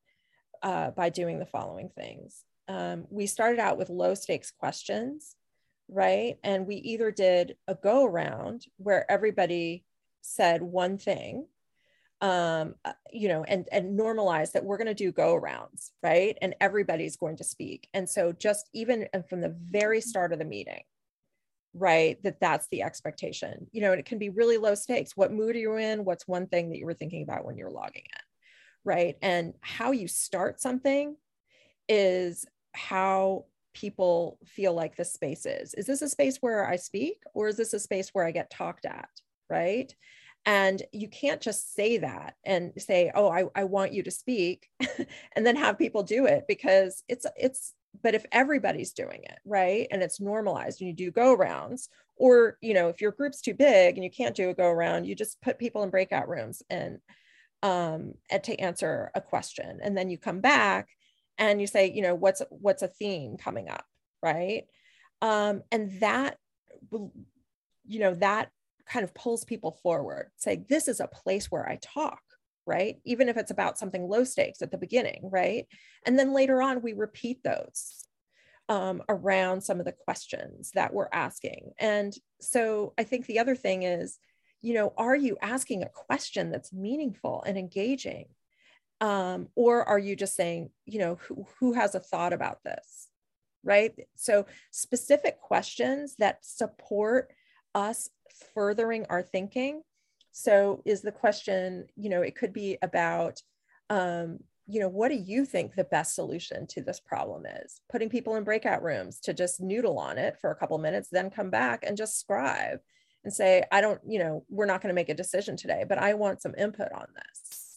uh, 0.62 0.92
by 0.92 1.08
doing 1.08 1.40
the 1.40 1.46
following 1.46 1.88
things. 1.88 2.44
Um, 2.68 3.06
we 3.10 3.26
started 3.26 3.58
out 3.58 3.78
with 3.78 3.90
low 3.90 4.14
stakes 4.14 4.52
questions 4.52 5.34
right? 5.90 6.38
And 6.44 6.66
we 6.66 6.76
either 6.76 7.10
did 7.10 7.56
a 7.68 7.74
go 7.74 8.04
around 8.04 8.66
where 8.76 9.10
everybody 9.10 9.84
said 10.22 10.62
one 10.62 10.98
thing, 10.98 11.46
um, 12.20 12.74
uh, 12.84 12.92
you 13.12 13.28
know, 13.28 13.44
and 13.44 13.66
and 13.72 13.98
normalize 13.98 14.52
that 14.52 14.64
we're 14.64 14.76
going 14.76 14.86
to 14.86 14.94
do 14.94 15.10
go 15.10 15.34
arounds, 15.34 15.90
right? 16.02 16.36
And 16.40 16.54
everybody's 16.60 17.16
going 17.16 17.36
to 17.38 17.44
speak. 17.44 17.88
And 17.94 18.08
so 18.08 18.32
just 18.32 18.68
even 18.72 19.08
from 19.28 19.40
the 19.40 19.56
very 19.70 20.00
start 20.00 20.32
of 20.32 20.38
the 20.38 20.44
meeting, 20.44 20.82
right 21.74 22.20
that 22.24 22.40
that's 22.40 22.66
the 22.68 22.82
expectation 22.82 23.66
you 23.70 23.80
know 23.80 23.92
and 23.92 24.00
it 24.00 24.06
can 24.06 24.18
be 24.18 24.28
really 24.28 24.56
low 24.56 24.74
stakes 24.74 25.16
what 25.16 25.32
mood 25.32 25.54
are 25.54 25.58
you 25.58 25.76
in 25.76 26.04
what's 26.04 26.26
one 26.26 26.46
thing 26.46 26.70
that 26.70 26.78
you 26.78 26.84
were 26.84 26.94
thinking 26.94 27.22
about 27.22 27.44
when 27.44 27.56
you're 27.56 27.70
logging 27.70 28.02
in 28.02 28.22
right 28.84 29.16
and 29.22 29.54
how 29.60 29.92
you 29.92 30.08
start 30.08 30.60
something 30.60 31.14
is 31.88 32.44
how 32.72 33.44
people 33.74 34.38
feel 34.44 34.74
like 34.74 34.96
this 34.96 35.12
space 35.12 35.46
is. 35.46 35.74
Is 35.74 35.86
this 35.86 36.02
a 36.02 36.08
space 36.08 36.38
where 36.40 36.68
i 36.68 36.76
speak 36.76 37.22
or 37.34 37.48
is 37.48 37.56
this 37.56 37.72
a 37.72 37.80
space 37.80 38.10
where 38.10 38.24
i 38.24 38.30
get 38.30 38.50
talked 38.50 38.84
at 38.84 39.08
right? 39.50 39.94
And 40.46 40.82
you 40.92 41.08
can't 41.08 41.42
just 41.42 41.74
say 41.74 41.98
that 41.98 42.34
and 42.46 42.72
say 42.78 43.12
oh 43.14 43.28
i, 43.28 43.44
I 43.54 43.64
want 43.64 43.92
you 43.92 44.02
to 44.04 44.10
speak 44.10 44.68
and 45.36 45.44
then 45.46 45.56
have 45.56 45.76
people 45.76 46.02
do 46.02 46.24
it 46.24 46.44
because 46.48 47.04
it's 47.08 47.26
it's 47.36 47.74
but 48.02 48.14
if 48.14 48.24
everybody's 48.32 48.94
doing 48.94 49.20
it 49.24 49.38
right 49.44 49.86
and 49.90 50.02
it's 50.02 50.18
normalized 50.18 50.80
and 50.80 50.88
you 50.88 50.94
do 50.94 51.10
go 51.10 51.34
rounds 51.34 51.90
or 52.16 52.56
you 52.62 52.72
know 52.72 52.88
if 52.88 53.02
your 53.02 53.12
group's 53.12 53.42
too 53.42 53.52
big 53.52 53.96
and 53.96 54.04
you 54.04 54.10
can't 54.10 54.34
do 54.34 54.48
a 54.48 54.54
go 54.54 54.66
around 54.70 55.04
you 55.04 55.14
just 55.14 55.42
put 55.42 55.58
people 55.58 55.82
in 55.82 55.90
breakout 55.90 56.26
rooms 56.26 56.62
and 56.70 57.00
um 57.62 58.14
and 58.30 58.42
to 58.42 58.58
answer 58.58 59.10
a 59.14 59.20
question 59.20 59.80
and 59.82 59.94
then 59.94 60.08
you 60.08 60.16
come 60.16 60.40
back 60.40 60.88
and 61.40 61.60
you 61.60 61.66
say 61.66 61.90
you 61.90 62.02
know 62.02 62.14
what's 62.14 62.42
what's 62.50 62.82
a 62.82 62.88
theme 62.88 63.36
coming 63.36 63.68
up 63.68 63.84
right 64.22 64.64
um 65.20 65.62
and 65.72 65.98
that 66.00 66.36
you 66.92 67.98
know 67.98 68.14
that 68.14 68.50
kind 68.86 69.02
of 69.04 69.14
pulls 69.14 69.44
people 69.44 69.72
forward 69.82 70.30
say 70.36 70.64
this 70.68 70.86
is 70.86 71.00
a 71.00 71.08
place 71.08 71.50
where 71.50 71.68
i 71.68 71.76
talk 71.82 72.20
right? 72.70 73.00
Even 73.04 73.28
if 73.28 73.36
it's 73.36 73.50
about 73.50 73.78
something 73.78 74.08
low 74.08 74.22
stakes 74.22 74.62
at 74.62 74.70
the 74.70 74.78
beginning, 74.78 75.28
right? 75.32 75.66
And 76.06 76.16
then 76.16 76.32
later 76.32 76.62
on, 76.62 76.82
we 76.82 76.92
repeat 76.92 77.42
those 77.42 78.06
um, 78.68 79.02
around 79.08 79.62
some 79.62 79.80
of 79.80 79.86
the 79.86 79.92
questions 79.92 80.70
that 80.74 80.94
we're 80.94 81.08
asking. 81.12 81.72
And 81.80 82.14
so 82.40 82.94
I 82.96 83.02
think 83.02 83.26
the 83.26 83.40
other 83.40 83.56
thing 83.56 83.82
is, 83.82 84.18
you 84.62 84.74
know, 84.74 84.92
are 84.96 85.16
you 85.16 85.36
asking 85.42 85.82
a 85.82 85.88
question 85.88 86.52
that's 86.52 86.72
meaningful 86.72 87.42
and 87.44 87.58
engaging? 87.58 88.26
Um, 89.00 89.48
or 89.54 89.88
are 89.88 89.98
you 89.98 90.14
just 90.14 90.36
saying, 90.36 90.70
you 90.84 90.98
know, 90.98 91.18
who, 91.26 91.46
who 91.58 91.72
has 91.72 91.94
a 91.94 92.00
thought 92.00 92.32
about 92.32 92.62
this? 92.64 93.08
Right. 93.62 93.92
So 94.14 94.46
specific 94.70 95.40
questions 95.40 96.16
that 96.18 96.44
support 96.44 97.32
us 97.74 98.08
furthering 98.54 99.06
our 99.10 99.22
thinking 99.22 99.82
so 100.32 100.82
is 100.84 101.02
the 101.02 101.12
question, 101.12 101.86
you 101.96 102.08
know, 102.08 102.22
it 102.22 102.36
could 102.36 102.52
be 102.52 102.78
about, 102.82 103.40
um, 103.88 104.38
you 104.66 104.80
know, 104.80 104.88
what 104.88 105.08
do 105.08 105.16
you 105.16 105.44
think 105.44 105.74
the 105.74 105.84
best 105.84 106.14
solution 106.14 106.66
to 106.68 106.82
this 106.82 107.00
problem 107.00 107.44
is? 107.46 107.80
Putting 107.90 108.08
people 108.08 108.36
in 108.36 108.44
breakout 108.44 108.82
rooms 108.82 109.18
to 109.20 109.34
just 109.34 109.60
noodle 109.60 109.98
on 109.98 110.18
it 110.18 110.38
for 110.40 110.50
a 110.50 110.54
couple 110.54 110.78
minutes, 110.78 111.08
then 111.10 111.30
come 111.30 111.50
back 111.50 111.84
and 111.84 111.96
just 111.96 112.20
scribe 112.20 112.78
and 113.24 113.32
say, 113.32 113.64
I 113.72 113.80
don't, 113.80 114.00
you 114.06 114.18
know, 114.18 114.44
we're 114.48 114.66
not 114.66 114.80
going 114.80 114.90
to 114.90 114.98
make 114.98 115.08
a 115.08 115.14
decision 115.14 115.56
today, 115.56 115.84
but 115.88 115.98
I 115.98 116.14
want 116.14 116.40
some 116.40 116.54
input 116.56 116.92
on 116.92 117.06
this. 117.14 117.69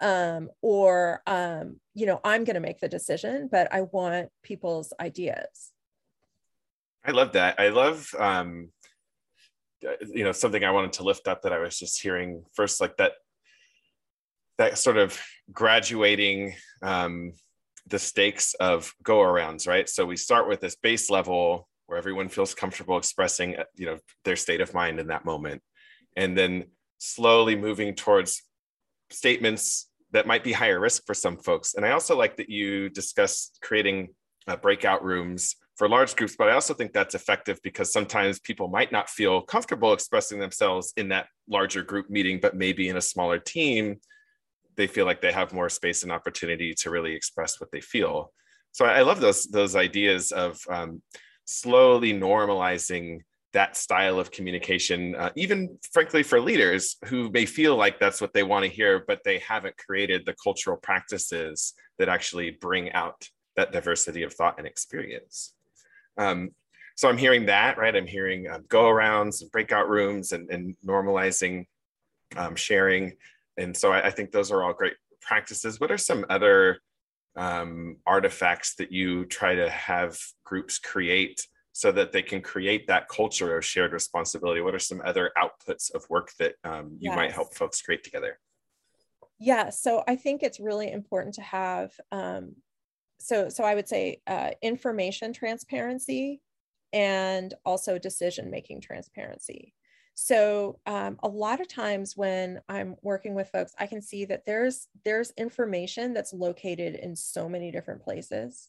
Um, 0.00 0.50
or, 0.62 1.22
um, 1.26 1.80
you 1.94 2.06
know, 2.06 2.20
I'm 2.24 2.44
going 2.44 2.54
to 2.54 2.60
make 2.60 2.80
the 2.80 2.88
decision, 2.88 3.48
but 3.50 3.72
I 3.72 3.82
want 3.82 4.30
people's 4.42 4.92
ideas. 5.00 5.72
I 7.04 7.10
love 7.10 7.32
that. 7.32 7.58
I 7.58 7.70
love 7.70 8.14
um, 8.18 8.70
uh, 9.86 9.92
you 10.12 10.24
know 10.24 10.32
something 10.32 10.64
i 10.64 10.72
wanted 10.72 10.92
to 10.92 11.04
lift 11.04 11.28
up 11.28 11.42
that 11.42 11.52
i 11.52 11.58
was 11.58 11.78
just 11.78 12.02
hearing 12.02 12.44
first 12.52 12.80
like 12.80 12.96
that 12.96 13.12
that 14.56 14.76
sort 14.76 14.96
of 14.96 15.16
graduating 15.52 16.52
um, 16.82 17.32
the 17.86 17.98
stakes 17.98 18.54
of 18.54 18.92
go 19.04 19.18
arounds 19.18 19.68
right 19.68 19.88
so 19.88 20.04
we 20.04 20.16
start 20.16 20.48
with 20.48 20.60
this 20.60 20.74
base 20.74 21.10
level 21.10 21.68
where 21.86 21.96
everyone 21.96 22.28
feels 22.28 22.56
comfortable 22.56 22.98
expressing 22.98 23.56
uh, 23.56 23.64
you 23.76 23.86
know 23.86 23.98
their 24.24 24.34
state 24.34 24.60
of 24.60 24.74
mind 24.74 24.98
in 24.98 25.06
that 25.06 25.24
moment 25.24 25.62
and 26.16 26.36
then 26.36 26.64
slowly 26.98 27.54
moving 27.54 27.94
towards 27.94 28.42
statements 29.10 29.87
that 30.12 30.26
might 30.26 30.44
be 30.44 30.52
higher 30.52 30.80
risk 30.80 31.04
for 31.06 31.14
some 31.14 31.36
folks 31.36 31.74
and 31.74 31.84
i 31.84 31.90
also 31.90 32.16
like 32.16 32.36
that 32.36 32.48
you 32.48 32.88
discussed 32.88 33.58
creating 33.62 34.08
uh, 34.46 34.56
breakout 34.56 35.04
rooms 35.04 35.56
for 35.78 35.88
large 35.88 36.16
groups, 36.16 36.34
but 36.36 36.48
I 36.48 36.54
also 36.54 36.74
think 36.74 36.92
that's 36.92 37.14
effective 37.14 37.60
because 37.62 37.92
sometimes 37.92 38.40
people 38.40 38.66
might 38.66 38.90
not 38.90 39.08
feel 39.08 39.40
comfortable 39.40 39.92
expressing 39.92 40.40
themselves 40.40 40.92
in 40.96 41.08
that 41.10 41.28
larger 41.48 41.82
group 41.82 42.10
meeting, 42.10 42.40
but 42.40 42.56
maybe 42.56 42.88
in 42.88 42.96
a 42.96 43.00
smaller 43.00 43.38
team, 43.38 44.00
they 44.76 44.88
feel 44.88 45.06
like 45.06 45.20
they 45.20 45.30
have 45.30 45.52
more 45.52 45.68
space 45.68 46.02
and 46.02 46.10
opportunity 46.10 46.74
to 46.74 46.90
really 46.90 47.14
express 47.14 47.60
what 47.60 47.70
they 47.70 47.80
feel. 47.80 48.32
So 48.72 48.86
I 48.86 49.02
love 49.02 49.20
those 49.20 49.44
those 49.46 49.76
ideas 49.76 50.32
of 50.32 50.58
um, 50.68 51.00
slowly 51.44 52.12
normalizing 52.12 53.20
that 53.52 53.76
style 53.76 54.18
of 54.18 54.30
communication, 54.30 55.14
uh, 55.14 55.30
even 55.34 55.78
frankly 55.92 56.22
for 56.22 56.40
leaders 56.40 56.96
who 57.06 57.30
may 57.30 57.46
feel 57.46 57.76
like 57.76 57.98
that's 57.98 58.20
what 58.20 58.34
they 58.34 58.42
want 58.42 58.64
to 58.64 58.70
hear, 58.70 59.04
but 59.06 59.20
they 59.24 59.38
haven't 59.38 59.76
created 59.78 60.26
the 60.26 60.34
cultural 60.42 60.76
practices 60.76 61.72
that 61.98 62.08
actually 62.08 62.50
bring 62.50 62.92
out 62.92 63.28
that 63.56 63.72
diversity 63.72 64.22
of 64.22 64.34
thought 64.34 64.58
and 64.58 64.66
experience. 64.66 65.54
Um, 66.18 66.50
so 66.96 67.08
I'm 67.08 67.16
hearing 67.16 67.46
that, 67.46 67.78
right? 67.78 67.94
I'm 67.94 68.06
hearing 68.06 68.50
um, 68.50 68.64
go 68.68 68.84
arounds 68.84 69.40
and 69.40 69.50
breakout 69.50 69.88
rooms 69.88 70.32
and, 70.32 70.50
and 70.50 70.76
normalizing 70.84 71.66
um, 72.36 72.54
sharing. 72.54 73.14
And 73.56 73.76
so 73.76 73.92
I, 73.92 74.06
I, 74.06 74.10
think 74.10 74.30
those 74.30 74.50
are 74.50 74.62
all 74.62 74.72
great 74.72 74.94
practices. 75.20 75.80
What 75.80 75.90
are 75.90 75.98
some 75.98 76.26
other 76.28 76.80
um, 77.36 77.96
artifacts 78.04 78.74
that 78.76 78.92
you 78.92 79.24
try 79.24 79.54
to 79.54 79.70
have 79.70 80.18
groups 80.44 80.78
create 80.78 81.40
so 81.78 81.92
that 81.92 82.10
they 82.10 82.22
can 82.22 82.42
create 82.42 82.88
that 82.88 83.08
culture 83.08 83.56
of 83.56 83.64
shared 83.64 83.92
responsibility? 83.92 84.60
What 84.60 84.74
are 84.74 84.80
some 84.80 85.00
other 85.04 85.30
outputs 85.38 85.94
of 85.94 86.04
work 86.10 86.32
that 86.38 86.54
um, 86.64 86.96
you 86.98 87.10
yes. 87.10 87.16
might 87.16 87.32
help 87.32 87.54
folks 87.54 87.80
create 87.80 88.02
together? 88.02 88.40
Yeah, 89.38 89.70
so 89.70 90.02
I 90.08 90.16
think 90.16 90.42
it's 90.42 90.58
really 90.58 90.90
important 90.90 91.36
to 91.36 91.42
have 91.42 91.92
um, 92.10 92.56
so 93.18 93.48
so 93.48 93.64
i 93.64 93.74
would 93.74 93.88
say 93.88 94.20
uh, 94.26 94.50
information 94.62 95.32
transparency 95.32 96.40
and 96.92 97.54
also 97.64 97.98
decision 97.98 98.50
making 98.50 98.80
transparency 98.80 99.74
so 100.14 100.80
um, 100.86 101.16
a 101.22 101.28
lot 101.28 101.60
of 101.60 101.68
times 101.68 102.16
when 102.16 102.60
i'm 102.68 102.96
working 103.02 103.34
with 103.34 103.50
folks 103.50 103.74
i 103.78 103.86
can 103.86 104.00
see 104.00 104.24
that 104.24 104.44
there's 104.46 104.88
there's 105.04 105.32
information 105.36 106.14
that's 106.14 106.32
located 106.32 106.94
in 106.94 107.14
so 107.14 107.48
many 107.48 107.70
different 107.70 108.02
places 108.02 108.68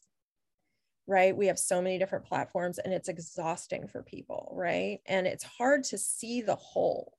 right 1.10 1.36
we 1.36 1.48
have 1.48 1.60
so 1.60 1.82
many 1.82 1.98
different 1.98 2.26
platforms 2.26 2.78
and 2.78 2.93
it's 2.93 3.10
exhausting 3.10 3.88
for 3.88 4.04
people 4.04 4.54
right 4.56 5.00
and 5.08 5.28
it's 5.28 5.43
hard 5.43 5.84
to 5.84 5.98
see 5.98 6.41
the 6.41 6.56
whole 6.56 7.17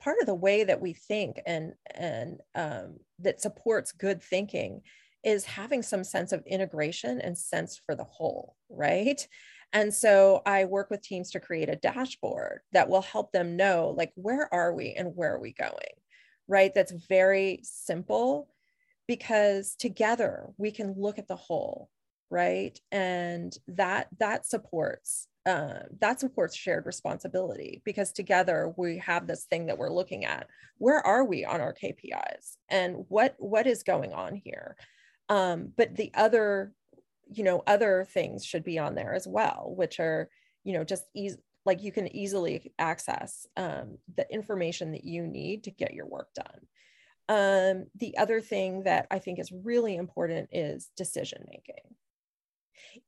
part 0.00 0.16
of 0.20 0.26
the 0.26 0.34
way 0.34 0.64
that 0.64 0.80
we 0.80 0.92
think 0.92 1.40
and 1.46 1.72
and 1.94 2.40
um, 2.54 2.96
that 3.18 3.40
supports 3.40 3.92
good 3.92 4.22
thinking 4.22 4.82
is 5.26 5.44
having 5.44 5.82
some 5.82 6.04
sense 6.04 6.30
of 6.32 6.46
integration 6.46 7.20
and 7.20 7.36
sense 7.36 7.80
for 7.84 7.96
the 7.96 8.04
whole, 8.04 8.54
right? 8.68 9.26
And 9.72 9.92
so 9.92 10.40
I 10.46 10.66
work 10.66 10.88
with 10.88 11.02
teams 11.02 11.32
to 11.32 11.40
create 11.40 11.68
a 11.68 11.74
dashboard 11.74 12.60
that 12.72 12.88
will 12.88 13.02
help 13.02 13.32
them 13.32 13.56
know 13.56 13.92
like 13.96 14.12
where 14.14 14.48
are 14.54 14.72
we 14.72 14.92
and 14.92 15.16
where 15.16 15.34
are 15.34 15.40
we 15.40 15.52
going, 15.52 15.96
right? 16.46 16.70
That's 16.72 16.92
very 17.08 17.58
simple 17.64 18.48
because 19.08 19.74
together 19.74 20.46
we 20.58 20.70
can 20.70 20.94
look 20.96 21.18
at 21.18 21.26
the 21.26 21.34
whole, 21.34 21.90
right? 22.30 22.78
And 22.92 23.56
that 23.68 24.08
that 24.18 24.46
supports 24.46 25.28
uh, 25.46 25.84
that 26.00 26.18
supports 26.18 26.56
shared 26.56 26.86
responsibility 26.86 27.80
because 27.84 28.10
together 28.10 28.74
we 28.76 28.98
have 28.98 29.28
this 29.28 29.44
thing 29.44 29.66
that 29.66 29.78
we're 29.78 29.92
looking 29.92 30.24
at. 30.24 30.48
Where 30.78 31.06
are 31.06 31.24
we 31.24 31.44
on 31.44 31.60
our 31.60 31.72
KPIs 31.74 32.56
and 32.68 33.04
what 33.08 33.36
what 33.38 33.66
is 33.66 33.82
going 33.82 34.12
on 34.12 34.34
here? 34.34 34.76
um, 35.28 35.72
but 35.76 35.96
the 35.96 36.10
other 36.14 36.72
you 37.30 37.42
know 37.42 37.62
other 37.66 38.06
things 38.12 38.44
should 38.44 38.62
be 38.62 38.78
on 38.78 38.94
there 38.94 39.12
as 39.12 39.26
well 39.26 39.72
which 39.76 39.98
are 39.98 40.28
you 40.64 40.72
know 40.72 40.84
just 40.84 41.04
easy 41.14 41.36
like 41.64 41.82
you 41.82 41.90
can 41.90 42.14
easily 42.14 42.72
access 42.78 43.46
um, 43.56 43.98
the 44.16 44.32
information 44.32 44.92
that 44.92 45.04
you 45.04 45.26
need 45.26 45.64
to 45.64 45.70
get 45.72 45.94
your 45.94 46.06
work 46.06 46.28
done 46.34 46.60
um, 47.28 47.86
the 47.96 48.16
other 48.16 48.40
thing 48.40 48.84
that 48.84 49.06
i 49.10 49.18
think 49.18 49.38
is 49.38 49.52
really 49.52 49.96
important 49.96 50.48
is 50.52 50.90
decision 50.96 51.44
making 51.48 51.94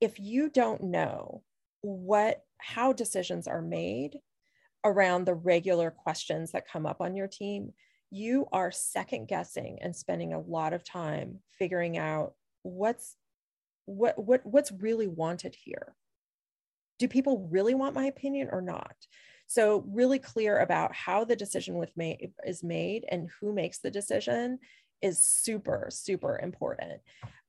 if 0.00 0.18
you 0.18 0.48
don't 0.48 0.82
know 0.82 1.42
what 1.82 2.42
how 2.58 2.92
decisions 2.92 3.46
are 3.46 3.62
made 3.62 4.18
around 4.84 5.24
the 5.24 5.34
regular 5.34 5.90
questions 5.90 6.52
that 6.52 6.68
come 6.68 6.86
up 6.86 7.00
on 7.00 7.14
your 7.14 7.28
team 7.28 7.72
you 8.10 8.46
are 8.52 8.70
second 8.70 9.28
guessing 9.28 9.78
and 9.82 9.94
spending 9.94 10.32
a 10.32 10.40
lot 10.40 10.72
of 10.72 10.84
time 10.84 11.40
figuring 11.58 11.98
out 11.98 12.34
what's 12.62 13.16
what 13.84 14.18
what 14.22 14.44
what's 14.44 14.72
really 14.72 15.06
wanted 15.06 15.54
here. 15.54 15.94
Do 16.98 17.08
people 17.08 17.48
really 17.50 17.74
want 17.74 17.94
my 17.94 18.06
opinion 18.06 18.48
or 18.50 18.60
not? 18.60 18.94
So 19.46 19.84
really 19.88 20.18
clear 20.18 20.58
about 20.58 20.94
how 20.94 21.24
the 21.24 21.36
decision 21.36 21.76
with 21.76 21.96
made 21.96 22.32
is 22.44 22.62
made 22.62 23.06
and 23.10 23.28
who 23.40 23.52
makes 23.52 23.78
the 23.78 23.90
decision 23.90 24.58
is 25.00 25.18
super 25.18 25.88
super 25.90 26.38
important 26.42 27.00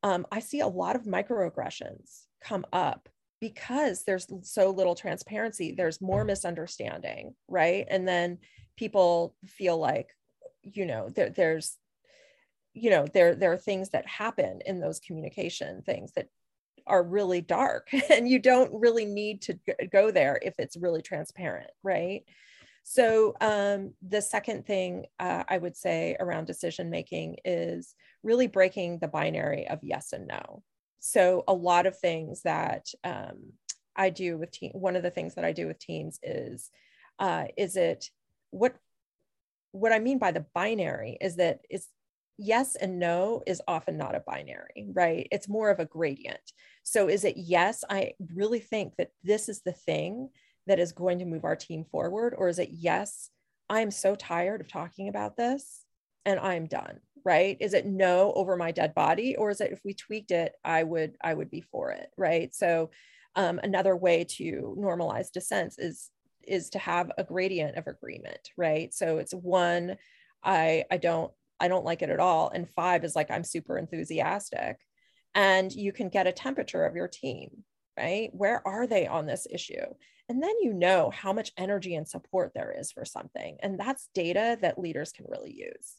um, 0.03 0.25
i 0.31 0.39
see 0.39 0.59
a 0.59 0.67
lot 0.67 0.95
of 0.95 1.03
microaggressions 1.03 2.25
come 2.41 2.65
up 2.71 3.09
because 3.41 4.03
there's 4.03 4.27
so 4.41 4.69
little 4.69 4.95
transparency 4.95 5.73
there's 5.73 6.01
more 6.01 6.23
misunderstanding 6.25 7.33
right? 7.49 7.85
And 7.89 8.07
then 8.07 8.39
people 8.77 9.35
feel 9.45 9.77
like 9.77 10.15
you 10.63 10.85
know 10.85 11.09
there, 11.09 11.29
there's 11.29 11.77
you 12.73 12.89
know 12.89 13.05
there 13.13 13.35
there 13.35 13.51
are 13.51 13.57
things 13.57 13.89
that 13.89 14.07
happen 14.07 14.59
in 14.65 14.79
those 14.79 14.99
communication 14.99 15.81
things 15.81 16.11
that 16.13 16.27
are 16.87 17.03
really 17.03 17.41
dark 17.41 17.89
and 18.09 18.27
you 18.27 18.39
don't 18.39 18.71
really 18.73 19.05
need 19.05 19.41
to 19.41 19.57
go 19.91 20.11
there 20.11 20.39
if 20.41 20.53
it's 20.59 20.77
really 20.77 21.01
transparent 21.01 21.69
right 21.83 22.23
so 22.83 23.35
um, 23.41 23.93
the 24.07 24.21
second 24.21 24.65
thing 24.65 25.05
uh, 25.19 25.43
i 25.49 25.57
would 25.57 25.75
say 25.75 26.15
around 26.19 26.45
decision 26.45 26.89
making 26.89 27.37
is 27.45 27.95
really 28.23 28.47
breaking 28.47 28.99
the 28.99 29.07
binary 29.07 29.67
of 29.67 29.79
yes 29.81 30.13
and 30.13 30.27
no 30.27 30.63
so 30.99 31.43
a 31.47 31.53
lot 31.53 31.85
of 31.85 31.97
things 31.97 32.41
that 32.43 32.87
um, 33.03 33.53
i 33.95 34.09
do 34.09 34.37
with 34.37 34.51
team 34.51 34.71
one 34.73 34.95
of 34.95 35.03
the 35.03 35.11
things 35.11 35.35
that 35.35 35.45
i 35.45 35.51
do 35.51 35.67
with 35.67 35.79
teams 35.79 36.19
is 36.23 36.69
uh, 37.19 37.45
is 37.57 37.75
it 37.75 38.09
what 38.51 38.75
what 39.71 39.91
i 39.91 39.99
mean 39.99 40.17
by 40.17 40.31
the 40.31 40.45
binary 40.53 41.17
is 41.21 41.35
that 41.35 41.59
it's 41.69 41.89
yes 42.39 42.75
and 42.77 42.97
no 42.97 43.43
is 43.45 43.61
often 43.67 43.97
not 43.97 44.15
a 44.15 44.23
binary, 44.25 44.87
right? 44.93 45.27
It's 45.29 45.49
more 45.49 45.69
of 45.69 45.79
a 45.79 45.85
gradient. 45.85 46.39
So 46.83 47.09
is 47.09 47.25
it 47.25 47.35
yes, 47.37 47.83
I 47.89 48.13
really 48.33 48.61
think 48.61 48.95
that 48.97 49.11
this 49.23 49.49
is 49.49 49.61
the 49.61 49.73
thing 49.73 50.29
that 50.69 50.79
is 50.79 50.91
going 50.91 51.19
to 51.19 51.25
move 51.25 51.43
our 51.43 51.55
team 51.55 51.83
forward? 51.91 52.33
Or 52.37 52.47
is 52.47 52.59
it 52.59 52.69
yes, 52.71 53.31
I'm 53.69 53.91
so 53.91 54.15
tired 54.15 54.61
of 54.61 54.67
talking 54.67 55.09
about 55.09 55.35
this 55.35 55.83
and 56.25 56.39
I'm 56.39 56.67
done, 56.67 56.99
right? 57.25 57.57
Is 57.59 57.73
it 57.73 57.87
no 57.87 58.31
over 58.33 58.55
my 58.55 58.71
dead 58.71 58.93
body? 58.93 59.35
Or 59.35 59.49
is 59.49 59.61
it 59.61 59.71
if 59.71 59.81
we 59.83 59.95
tweaked 59.95 60.31
it, 60.31 60.53
I 60.63 60.83
would, 60.83 61.15
I 61.23 61.33
would 61.33 61.49
be 61.49 61.61
for 61.61 61.91
it, 61.91 62.11
right? 62.17 62.53
So 62.53 62.91
um, 63.35 63.59
another 63.63 63.95
way 63.95 64.25
to 64.37 64.75
normalize 64.79 65.31
dissents 65.31 65.77
is 65.77 66.09
is 66.47 66.69
to 66.71 66.79
have 66.79 67.11
a 67.17 67.23
gradient 67.23 67.77
of 67.77 67.87
agreement, 67.87 68.49
right? 68.57 68.93
So 68.93 69.17
it's 69.17 69.33
one, 69.33 69.97
I 70.43 70.85
I 70.89 70.97
don't 70.97 71.31
I 71.59 71.67
don't 71.67 71.85
like 71.85 72.01
it 72.01 72.09
at 72.09 72.19
all. 72.19 72.49
And 72.53 72.69
five 72.69 73.03
is 73.03 73.15
like, 73.15 73.29
I'm 73.31 73.43
super 73.43 73.77
enthusiastic. 73.77 74.77
And 75.35 75.71
you 75.71 75.91
can 75.91 76.09
get 76.09 76.27
a 76.27 76.31
temperature 76.31 76.85
of 76.85 76.95
your 76.95 77.07
team, 77.07 77.49
right? 77.97 78.29
Where 78.33 78.65
are 78.67 78.87
they 78.87 79.07
on 79.07 79.25
this 79.25 79.45
issue? 79.49 79.85
And 80.29 80.41
then 80.41 80.53
you 80.61 80.73
know 80.73 81.09
how 81.09 81.33
much 81.33 81.51
energy 81.57 81.95
and 81.95 82.07
support 82.07 82.51
there 82.53 82.73
is 82.77 82.91
for 82.91 83.03
something. 83.03 83.57
And 83.61 83.79
that's 83.79 84.09
data 84.13 84.57
that 84.61 84.79
leaders 84.79 85.11
can 85.11 85.25
really 85.27 85.51
use. 85.51 85.95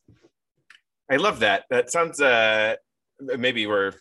I 1.10 1.16
love 1.16 1.40
that. 1.40 1.64
That 1.68 1.90
sounds, 1.90 2.20
uh, 2.20 2.76
maybe 3.20 3.66
we're 3.66 3.92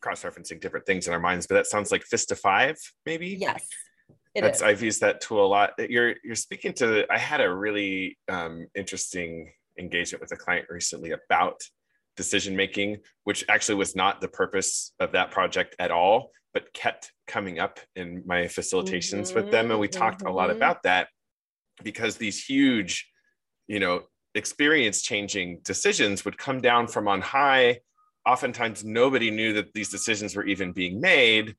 cross 0.00 0.22
referencing 0.22 0.60
different 0.60 0.86
things 0.86 1.06
in 1.06 1.12
our 1.12 1.20
minds, 1.20 1.46
but 1.46 1.54
that 1.54 1.66
sounds 1.66 1.92
like 1.92 2.02
fist 2.02 2.30
to 2.30 2.36
five, 2.36 2.76
maybe? 3.06 3.28
Yes. 3.40 3.66
That's 4.34 4.58
is. 4.58 4.62
I've 4.62 4.82
used 4.82 5.00
that 5.00 5.20
tool 5.20 5.44
a 5.44 5.48
lot. 5.48 5.72
You're 5.78 6.14
you're 6.22 6.36
speaking 6.36 6.72
to. 6.74 7.04
I 7.12 7.18
had 7.18 7.40
a 7.40 7.52
really 7.52 8.16
um, 8.28 8.68
interesting 8.76 9.52
engagement 9.76 10.20
with 10.20 10.30
a 10.30 10.36
client 10.36 10.66
recently 10.70 11.10
about 11.10 11.60
decision 12.16 12.54
making, 12.54 12.98
which 13.24 13.44
actually 13.48 13.74
was 13.74 13.96
not 13.96 14.20
the 14.20 14.28
purpose 14.28 14.92
of 15.00 15.12
that 15.12 15.32
project 15.32 15.74
at 15.80 15.90
all, 15.90 16.30
but 16.52 16.72
kept 16.72 17.12
coming 17.26 17.58
up 17.58 17.78
in 17.96 18.22
my 18.26 18.42
facilitations 18.42 19.28
mm-hmm, 19.28 19.36
with 19.36 19.50
them. 19.50 19.70
And 19.70 19.80
we 19.80 19.88
mm-hmm. 19.88 20.00
talked 20.00 20.22
a 20.22 20.30
lot 20.30 20.48
mm-hmm. 20.48 20.56
about 20.56 20.82
that 20.84 21.08
because 21.82 22.16
these 22.16 22.44
huge, 22.44 23.08
you 23.68 23.80
know, 23.80 24.02
experience 24.34 25.02
changing 25.02 25.60
decisions 25.64 26.24
would 26.24 26.38
come 26.38 26.60
down 26.60 26.86
from 26.86 27.08
on 27.08 27.20
high. 27.20 27.80
Oftentimes, 28.26 28.84
nobody 28.84 29.30
knew 29.30 29.54
that 29.54 29.72
these 29.72 29.88
decisions 29.88 30.36
were 30.36 30.44
even 30.44 30.72
being 30.72 31.00
made. 31.00 31.56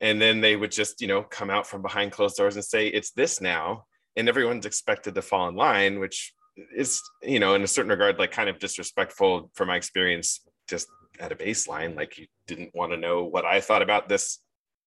And 0.00 0.20
then 0.20 0.40
they 0.40 0.56
would 0.56 0.72
just, 0.72 1.00
you 1.00 1.08
know, 1.08 1.22
come 1.22 1.50
out 1.50 1.66
from 1.66 1.82
behind 1.82 2.12
closed 2.12 2.36
doors 2.36 2.56
and 2.56 2.64
say, 2.64 2.88
it's 2.88 3.12
this 3.12 3.40
now. 3.40 3.84
And 4.16 4.28
everyone's 4.28 4.66
expected 4.66 5.14
to 5.14 5.22
fall 5.22 5.48
in 5.48 5.54
line, 5.54 6.00
which 6.00 6.32
is 6.76 7.02
you 7.22 7.38
know 7.40 7.54
in 7.54 7.62
a 7.62 7.66
certain 7.66 7.90
regard 7.90 8.18
like 8.18 8.32
kind 8.32 8.48
of 8.48 8.58
disrespectful 8.58 9.50
from 9.54 9.68
my 9.68 9.76
experience 9.76 10.40
just 10.68 10.88
at 11.20 11.32
a 11.32 11.36
baseline 11.36 11.96
like 11.96 12.18
you 12.18 12.26
didn't 12.46 12.70
want 12.74 12.92
to 12.92 12.96
know 12.96 13.24
what 13.24 13.44
i 13.44 13.60
thought 13.60 13.82
about 13.82 14.08
this 14.08 14.38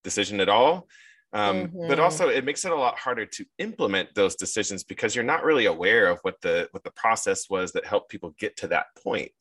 decision 0.04 0.40
at 0.40 0.50
all 0.50 0.88
um, 1.36 1.68
mm-hmm. 1.68 1.88
but 1.88 2.00
also 2.00 2.30
it 2.30 2.46
makes 2.46 2.64
it 2.64 2.72
a 2.72 2.76
lot 2.76 2.98
harder 2.98 3.26
to 3.26 3.46
implement 3.58 4.14
those 4.14 4.36
decisions 4.36 4.84
because 4.84 5.16
you're 5.16 5.24
not 5.24 5.44
really 5.44 5.66
aware 5.66 6.08
of 6.08 6.20
what 6.22 6.40
the 6.42 6.68
what 6.72 6.84
the 6.84 6.92
process 6.92 7.50
was 7.50 7.72
that 7.72 7.86
helped 7.86 8.10
people 8.10 8.36
get 8.38 8.56
to 8.58 8.68
that 8.68 8.88
point 9.02 9.32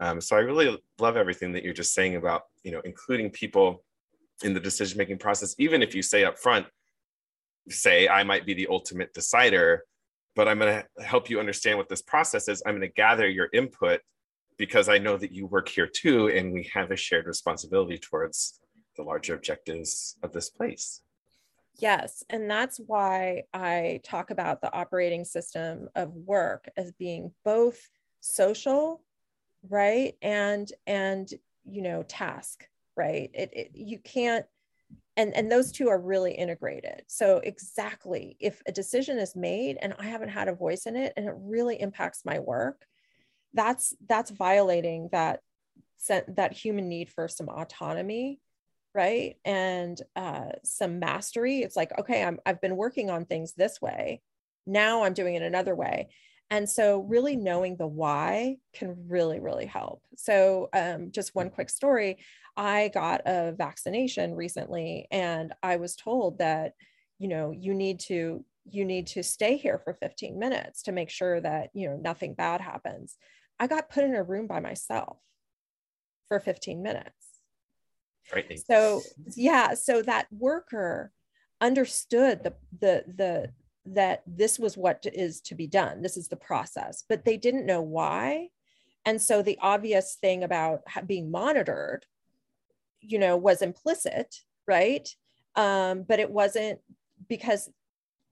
um, 0.00 0.20
so 0.20 0.36
i 0.36 0.40
really 0.40 0.78
love 0.98 1.16
everything 1.16 1.52
that 1.52 1.64
you're 1.64 1.74
just 1.74 1.94
saying 1.94 2.16
about 2.16 2.42
you 2.62 2.70
know 2.70 2.80
including 2.84 3.30
people 3.30 3.82
in 4.42 4.54
the 4.54 4.60
decision 4.60 4.96
making 4.96 5.18
process 5.18 5.54
even 5.58 5.82
if 5.82 5.94
you 5.94 6.02
say 6.02 6.24
up 6.24 6.38
front 6.38 6.66
say 7.68 8.08
i 8.08 8.22
might 8.22 8.46
be 8.46 8.54
the 8.54 8.68
ultimate 8.70 9.12
decider 9.12 9.84
but 10.36 10.48
I'm 10.48 10.58
going 10.58 10.82
to 10.82 11.04
help 11.04 11.28
you 11.28 11.40
understand 11.40 11.78
what 11.78 11.88
this 11.88 12.02
process 12.02 12.48
is. 12.48 12.62
I'm 12.64 12.74
going 12.74 12.88
to 12.88 12.94
gather 12.94 13.28
your 13.28 13.48
input 13.52 14.00
because 14.60 14.90
I 14.90 14.98
know 14.98 15.16
that 15.16 15.32
you 15.32 15.46
work 15.46 15.70
here 15.70 15.86
too, 15.86 16.28
and 16.28 16.52
we 16.52 16.70
have 16.74 16.90
a 16.90 16.96
shared 16.96 17.26
responsibility 17.26 17.96
towards 17.96 18.60
the 18.94 19.02
larger 19.02 19.34
objectives 19.34 20.18
of 20.22 20.34
this 20.34 20.50
place. 20.50 21.00
Yes, 21.78 22.22
and 22.28 22.48
that's 22.48 22.78
why 22.78 23.44
I 23.54 24.02
talk 24.04 24.30
about 24.30 24.60
the 24.60 24.70
operating 24.74 25.24
system 25.24 25.88
of 25.94 26.12
work 26.12 26.68
as 26.76 26.92
being 26.92 27.32
both 27.42 27.80
social, 28.20 29.02
right, 29.66 30.14
and 30.20 30.70
and 30.86 31.26
you 31.64 31.80
know 31.80 32.02
task, 32.02 32.68
right. 32.98 33.30
It, 33.32 33.50
it 33.54 33.70
you 33.72 33.98
can't 33.98 34.44
and 35.16 35.34
and 35.34 35.50
those 35.50 35.72
two 35.72 35.88
are 35.88 36.00
really 36.00 36.32
integrated 36.32 37.02
so 37.06 37.38
exactly 37.44 38.36
if 38.40 38.60
a 38.66 38.72
decision 38.72 39.18
is 39.18 39.36
made 39.36 39.78
and 39.82 39.94
i 39.98 40.04
haven't 40.04 40.28
had 40.28 40.48
a 40.48 40.54
voice 40.54 40.86
in 40.86 40.96
it 40.96 41.12
and 41.16 41.26
it 41.26 41.34
really 41.36 41.80
impacts 41.80 42.24
my 42.24 42.38
work 42.38 42.86
that's 43.54 43.94
that's 44.08 44.30
violating 44.30 45.08
that 45.12 45.40
that 46.08 46.52
human 46.52 46.88
need 46.88 47.10
for 47.10 47.28
some 47.28 47.48
autonomy 47.48 48.40
right? 48.94 49.36
And 49.44 50.00
uh, 50.16 50.46
some 50.64 50.98
mastery. 50.98 51.60
It's 51.60 51.76
like 51.76 51.96
okay 51.98 52.24
I'm, 52.24 52.38
i've 52.44 52.60
been 52.60 52.76
working 52.76 53.10
on 53.10 53.24
things 53.24 53.52
this 53.54 53.80
way. 53.80 54.22
Now 54.66 55.04
i'm 55.04 55.14
doing 55.14 55.34
it 55.34 55.42
another 55.42 55.74
way. 55.74 56.08
And 56.50 56.68
so 56.68 57.02
really 57.02 57.36
knowing 57.36 57.76
the 57.76 57.86
why 57.86 58.56
can 58.74 58.96
really 59.08 59.40
really 59.40 59.66
help. 59.66 60.02
So 60.16 60.68
um, 60.72 61.12
just 61.12 61.34
one 61.34 61.50
quick 61.50 61.70
story. 61.70 62.18
I 62.56 62.90
got 62.92 63.22
a 63.26 63.52
vaccination 63.52 64.34
recently 64.34 65.06
and 65.12 65.54
I 65.62 65.76
was 65.76 65.94
told 65.94 66.38
that, 66.38 66.74
you 67.18 67.28
know, 67.28 67.52
you 67.52 67.74
need 67.74 68.00
to 68.00 68.44
you 68.68 68.84
need 68.84 69.06
to 69.08 69.22
stay 69.22 69.56
here 69.56 69.78
for 69.78 69.94
15 69.94 70.38
minutes 70.38 70.82
to 70.82 70.92
make 70.92 71.10
sure 71.10 71.40
that, 71.40 71.70
you 71.72 71.88
know, 71.88 71.96
nothing 71.96 72.34
bad 72.34 72.60
happens. 72.60 73.16
I 73.60 73.68
got 73.68 73.90
put 73.90 74.02
in 74.02 74.16
a 74.16 74.22
room 74.22 74.48
by 74.48 74.58
myself 74.58 75.18
for 76.26 76.40
15 76.40 76.82
minutes. 76.82 77.12
Right. 78.34 78.60
So, 78.66 79.02
yeah, 79.36 79.74
so 79.74 80.02
that 80.02 80.26
worker 80.32 81.12
understood 81.60 82.42
the 82.42 82.54
the 82.80 83.04
the 83.16 83.52
that 83.86 84.22
this 84.26 84.58
was 84.58 84.76
what 84.76 85.04
is 85.12 85.40
to 85.42 85.54
be 85.54 85.66
done. 85.66 86.02
This 86.02 86.16
is 86.16 86.28
the 86.28 86.36
process, 86.36 87.04
but 87.08 87.24
they 87.24 87.36
didn't 87.36 87.66
know 87.66 87.82
why. 87.82 88.48
And 89.04 89.20
so 89.20 89.42
the 89.42 89.58
obvious 89.60 90.16
thing 90.20 90.42
about 90.42 90.82
being 91.06 91.30
monitored 91.30 92.06
you 93.00 93.18
know 93.18 93.36
was 93.36 93.62
implicit 93.62 94.36
right 94.66 95.08
um, 95.56 96.04
but 96.06 96.20
it 96.20 96.30
wasn't 96.30 96.78
because 97.28 97.70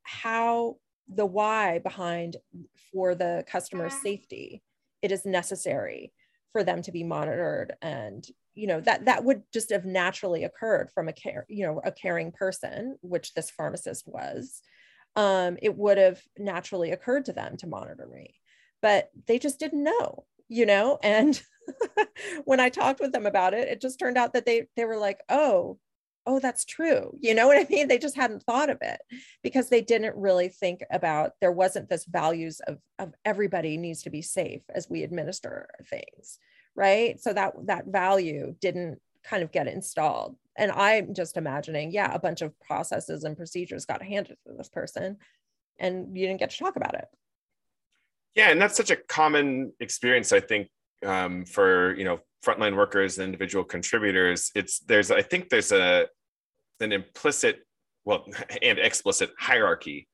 how 0.02 0.76
the 1.08 1.26
why 1.26 1.78
behind 1.78 2.36
for 2.92 3.14
the 3.14 3.44
customer 3.46 3.90
safety 3.90 4.62
it 5.02 5.12
is 5.12 5.24
necessary 5.24 6.12
for 6.52 6.64
them 6.64 6.82
to 6.82 6.92
be 6.92 7.04
monitored 7.04 7.74
and 7.82 8.26
you 8.54 8.66
know 8.66 8.80
that 8.80 9.04
that 9.04 9.24
would 9.24 9.42
just 9.52 9.70
have 9.70 9.84
naturally 9.84 10.44
occurred 10.44 10.90
from 10.94 11.08
a 11.08 11.12
care 11.12 11.44
you 11.48 11.66
know 11.66 11.80
a 11.84 11.92
caring 11.92 12.32
person 12.32 12.96
which 13.00 13.34
this 13.34 13.50
pharmacist 13.50 14.06
was. 14.06 14.62
Um, 15.16 15.56
it 15.60 15.76
would 15.76 15.98
have 15.98 16.20
naturally 16.38 16.92
occurred 16.92 17.24
to 17.24 17.32
them 17.32 17.56
to 17.58 17.66
monitor 17.66 18.06
me 18.06 18.34
but 18.80 19.10
they 19.26 19.38
just 19.38 19.58
didn't 19.58 19.82
know 19.82 20.24
you 20.48 20.66
know? 20.66 20.98
And 21.02 21.40
when 22.44 22.60
I 22.60 22.70
talked 22.70 23.00
with 23.00 23.12
them 23.12 23.26
about 23.26 23.54
it, 23.54 23.68
it 23.68 23.80
just 23.80 23.98
turned 23.98 24.18
out 24.18 24.32
that 24.32 24.46
they 24.46 24.66
they 24.76 24.84
were 24.84 24.96
like, 24.96 25.20
oh, 25.28 25.78
oh, 26.28 26.38
that's 26.38 26.66
true. 26.66 27.16
You 27.20 27.34
know 27.34 27.48
what 27.48 27.56
I 27.56 27.66
mean? 27.70 27.88
They 27.88 27.98
just 27.98 28.14
hadn't 28.14 28.42
thought 28.42 28.68
of 28.68 28.78
it 28.82 29.00
because 29.42 29.70
they 29.70 29.80
didn't 29.80 30.14
really 30.14 30.50
think 30.50 30.82
about 30.92 31.32
there 31.40 31.50
wasn't 31.50 31.88
this 31.88 32.04
values 32.04 32.60
of 32.60 32.78
of 32.98 33.14
everybody 33.24 33.78
needs 33.78 34.02
to 34.02 34.10
be 34.10 34.22
safe 34.22 34.60
as 34.72 34.90
we 34.90 35.02
administer 35.02 35.68
things, 35.88 36.38
right? 36.76 37.18
So 37.18 37.32
that 37.32 37.54
that 37.64 37.86
value 37.86 38.54
didn't 38.60 39.00
kind 39.24 39.42
of 39.42 39.50
get 39.50 39.68
installed. 39.68 40.36
And 40.56 40.70
I'm 40.70 41.14
just 41.14 41.36
imagining, 41.36 41.92
yeah, 41.92 42.12
a 42.12 42.18
bunch 42.18 42.42
of 42.42 42.58
processes 42.60 43.24
and 43.24 43.36
procedures 43.36 43.86
got 43.86 44.02
handed 44.02 44.36
to 44.46 44.52
this 44.56 44.68
person 44.68 45.16
and 45.78 46.16
you 46.16 46.26
didn't 46.26 46.40
get 46.40 46.50
to 46.50 46.58
talk 46.58 46.76
about 46.76 46.94
it. 46.94 47.06
Yeah, 48.34 48.50
and 48.50 48.60
that's 48.60 48.76
such 48.76 48.90
a 48.90 48.96
common 48.96 49.72
experience, 49.80 50.32
I 50.32 50.40
think, 50.40 50.68
um, 51.04 51.44
for 51.46 51.96
you 51.96 52.04
know 52.04 52.20
frontline 52.44 52.76
workers 52.76 53.18
and 53.18 53.24
individual 53.24 53.64
contributors 53.64 54.52
it's 54.54 54.78
there's 54.80 55.10
i 55.10 55.20
think 55.20 55.48
there's 55.48 55.72
a 55.72 56.06
an 56.80 56.92
implicit, 56.92 57.60
well, 58.04 58.26
and 58.62 58.78
explicit 58.78 59.30
hierarchy 59.38 60.08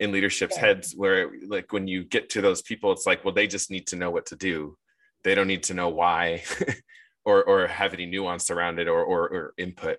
in 0.00 0.12
leadership's 0.12 0.56
yeah. 0.56 0.66
heads 0.66 0.94
where 0.96 1.30
like 1.46 1.72
when 1.72 1.88
you 1.88 2.04
get 2.04 2.30
to 2.30 2.40
those 2.40 2.62
people 2.62 2.92
it's 2.92 3.04
like 3.04 3.24
well 3.24 3.34
they 3.34 3.48
just 3.48 3.68
need 3.68 3.86
to 3.88 3.96
know 3.96 4.10
what 4.10 4.26
to 4.26 4.36
do. 4.36 4.76
They 5.24 5.34
don't 5.34 5.48
need 5.48 5.64
to 5.64 5.74
know 5.74 5.88
why 5.88 6.44
or 7.24 7.42
or 7.42 7.66
have 7.66 7.94
any 7.94 8.06
nuance 8.06 8.50
around 8.50 8.78
it 8.78 8.88
or 8.88 9.02
or, 9.02 9.22
or 9.28 9.54
input. 9.58 9.98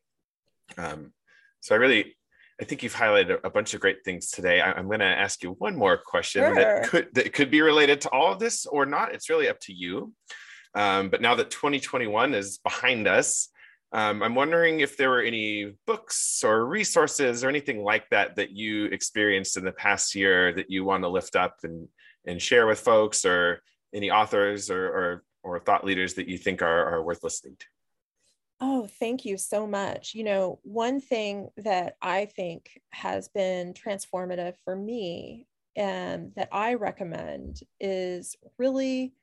Um, 0.77 1.13
so 1.61 1.75
i 1.75 1.77
really 1.77 2.15
i 2.61 2.63
think 2.63 2.83
you've 2.83 2.95
highlighted 2.95 3.39
a 3.43 3.49
bunch 3.49 3.73
of 3.73 3.81
great 3.81 4.05
things 4.05 4.31
today. 4.31 4.61
I, 4.61 4.79
am 4.79 4.87
going 4.87 4.99
to 4.99 5.05
ask 5.05 5.43
you 5.43 5.51
one 5.59 5.75
more 5.75 5.97
question 5.97 6.43
sure. 6.43 6.55
that 6.55 6.87
could 6.87 7.07
that 7.13 7.33
could 7.33 7.51
be 7.51 7.61
related 7.61 8.01
to 8.01 8.09
all 8.09 8.31
of 8.31 8.39
this 8.39 8.65
or 8.65 8.85
not. 8.85 9.13
It's 9.13 9.29
really 9.29 9.49
up 9.49 9.59
to 9.61 9.73
you. 9.73 10.13
Um, 10.75 11.09
but 11.09 11.21
now 11.21 11.35
that 11.35 11.49
2021 11.49 12.33
is 12.35 12.59
behind 12.59 13.07
us 13.07 13.49
um, 13.91 14.21
I'm 14.21 14.35
wondering 14.35 14.81
if 14.81 14.97
there 14.97 15.09
were 15.09 15.21
any 15.21 15.73
books 15.87 16.43
or 16.43 16.65
resources 16.65 17.43
or 17.43 17.49
anything 17.49 17.83
like 17.83 18.07
that 18.09 18.35
that 18.35 18.51
you 18.51 18.85
experienced 18.85 19.57
in 19.57 19.65
the 19.65 19.71
past 19.71 20.13
year 20.15 20.53
that 20.53 20.69
you 20.69 20.85
want 20.85 21.03
to 21.03 21.09
lift 21.09 21.35
up 21.35 21.57
and, 21.63 21.87
and 22.25 22.41
share 22.41 22.67
with 22.67 22.79
folks, 22.79 23.25
or 23.25 23.61
any 23.93 24.11
authors 24.11 24.69
or, 24.69 24.85
or, 24.85 25.23
or 25.43 25.59
thought 25.59 25.83
leaders 25.83 26.13
that 26.13 26.27
you 26.27 26.37
think 26.37 26.61
are, 26.61 26.93
are 26.93 27.03
worth 27.03 27.23
listening 27.23 27.55
to. 27.59 27.65
Oh, 28.61 28.87
thank 28.99 29.23
you 29.25 29.37
so 29.37 29.65
much. 29.65 30.13
You 30.13 30.25
know, 30.25 30.59
one 30.63 30.99
thing 30.99 31.49
that 31.57 31.95
I 32.01 32.25
think 32.25 32.81
has 32.91 33.29
been 33.29 33.73
transformative 33.73 34.55
for 34.65 34.75
me 34.75 35.47
and 35.75 36.33
that 36.35 36.49
I 36.51 36.73
recommend 36.73 37.61
is 37.79 38.35
really, 38.57 39.13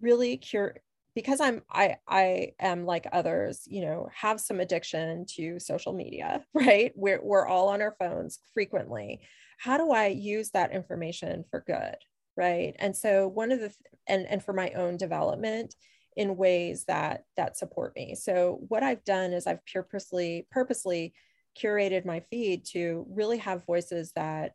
really 0.00 0.36
cure, 0.36 0.76
because 1.18 1.40
I'm 1.40 1.62
I 1.68 1.96
I 2.06 2.52
am 2.60 2.86
like 2.86 3.08
others, 3.10 3.64
you 3.66 3.80
know, 3.80 4.08
have 4.14 4.40
some 4.40 4.60
addiction 4.60 5.26
to 5.34 5.58
social 5.58 5.92
media, 5.92 6.44
right? 6.54 6.92
We're 6.94 7.20
we're 7.20 7.44
all 7.44 7.70
on 7.70 7.82
our 7.82 7.96
phones 7.98 8.38
frequently. 8.54 9.22
How 9.58 9.78
do 9.78 9.90
I 9.90 10.06
use 10.06 10.50
that 10.50 10.70
information 10.70 11.44
for 11.50 11.64
good, 11.66 11.96
right? 12.36 12.76
And 12.78 12.96
so 12.96 13.26
one 13.26 13.50
of 13.50 13.58
the 13.58 13.74
and 14.06 14.28
and 14.28 14.40
for 14.40 14.52
my 14.52 14.70
own 14.76 14.96
development 14.96 15.74
in 16.16 16.36
ways 16.36 16.84
that 16.84 17.24
that 17.36 17.56
support 17.56 17.96
me. 17.96 18.14
So 18.14 18.60
what 18.68 18.84
I've 18.84 19.02
done 19.02 19.32
is 19.32 19.48
I've 19.48 19.66
purposely 19.66 20.46
purposely 20.52 21.14
curated 21.60 22.04
my 22.04 22.20
feed 22.30 22.64
to 22.66 23.04
really 23.10 23.38
have 23.38 23.66
voices 23.66 24.12
that 24.14 24.52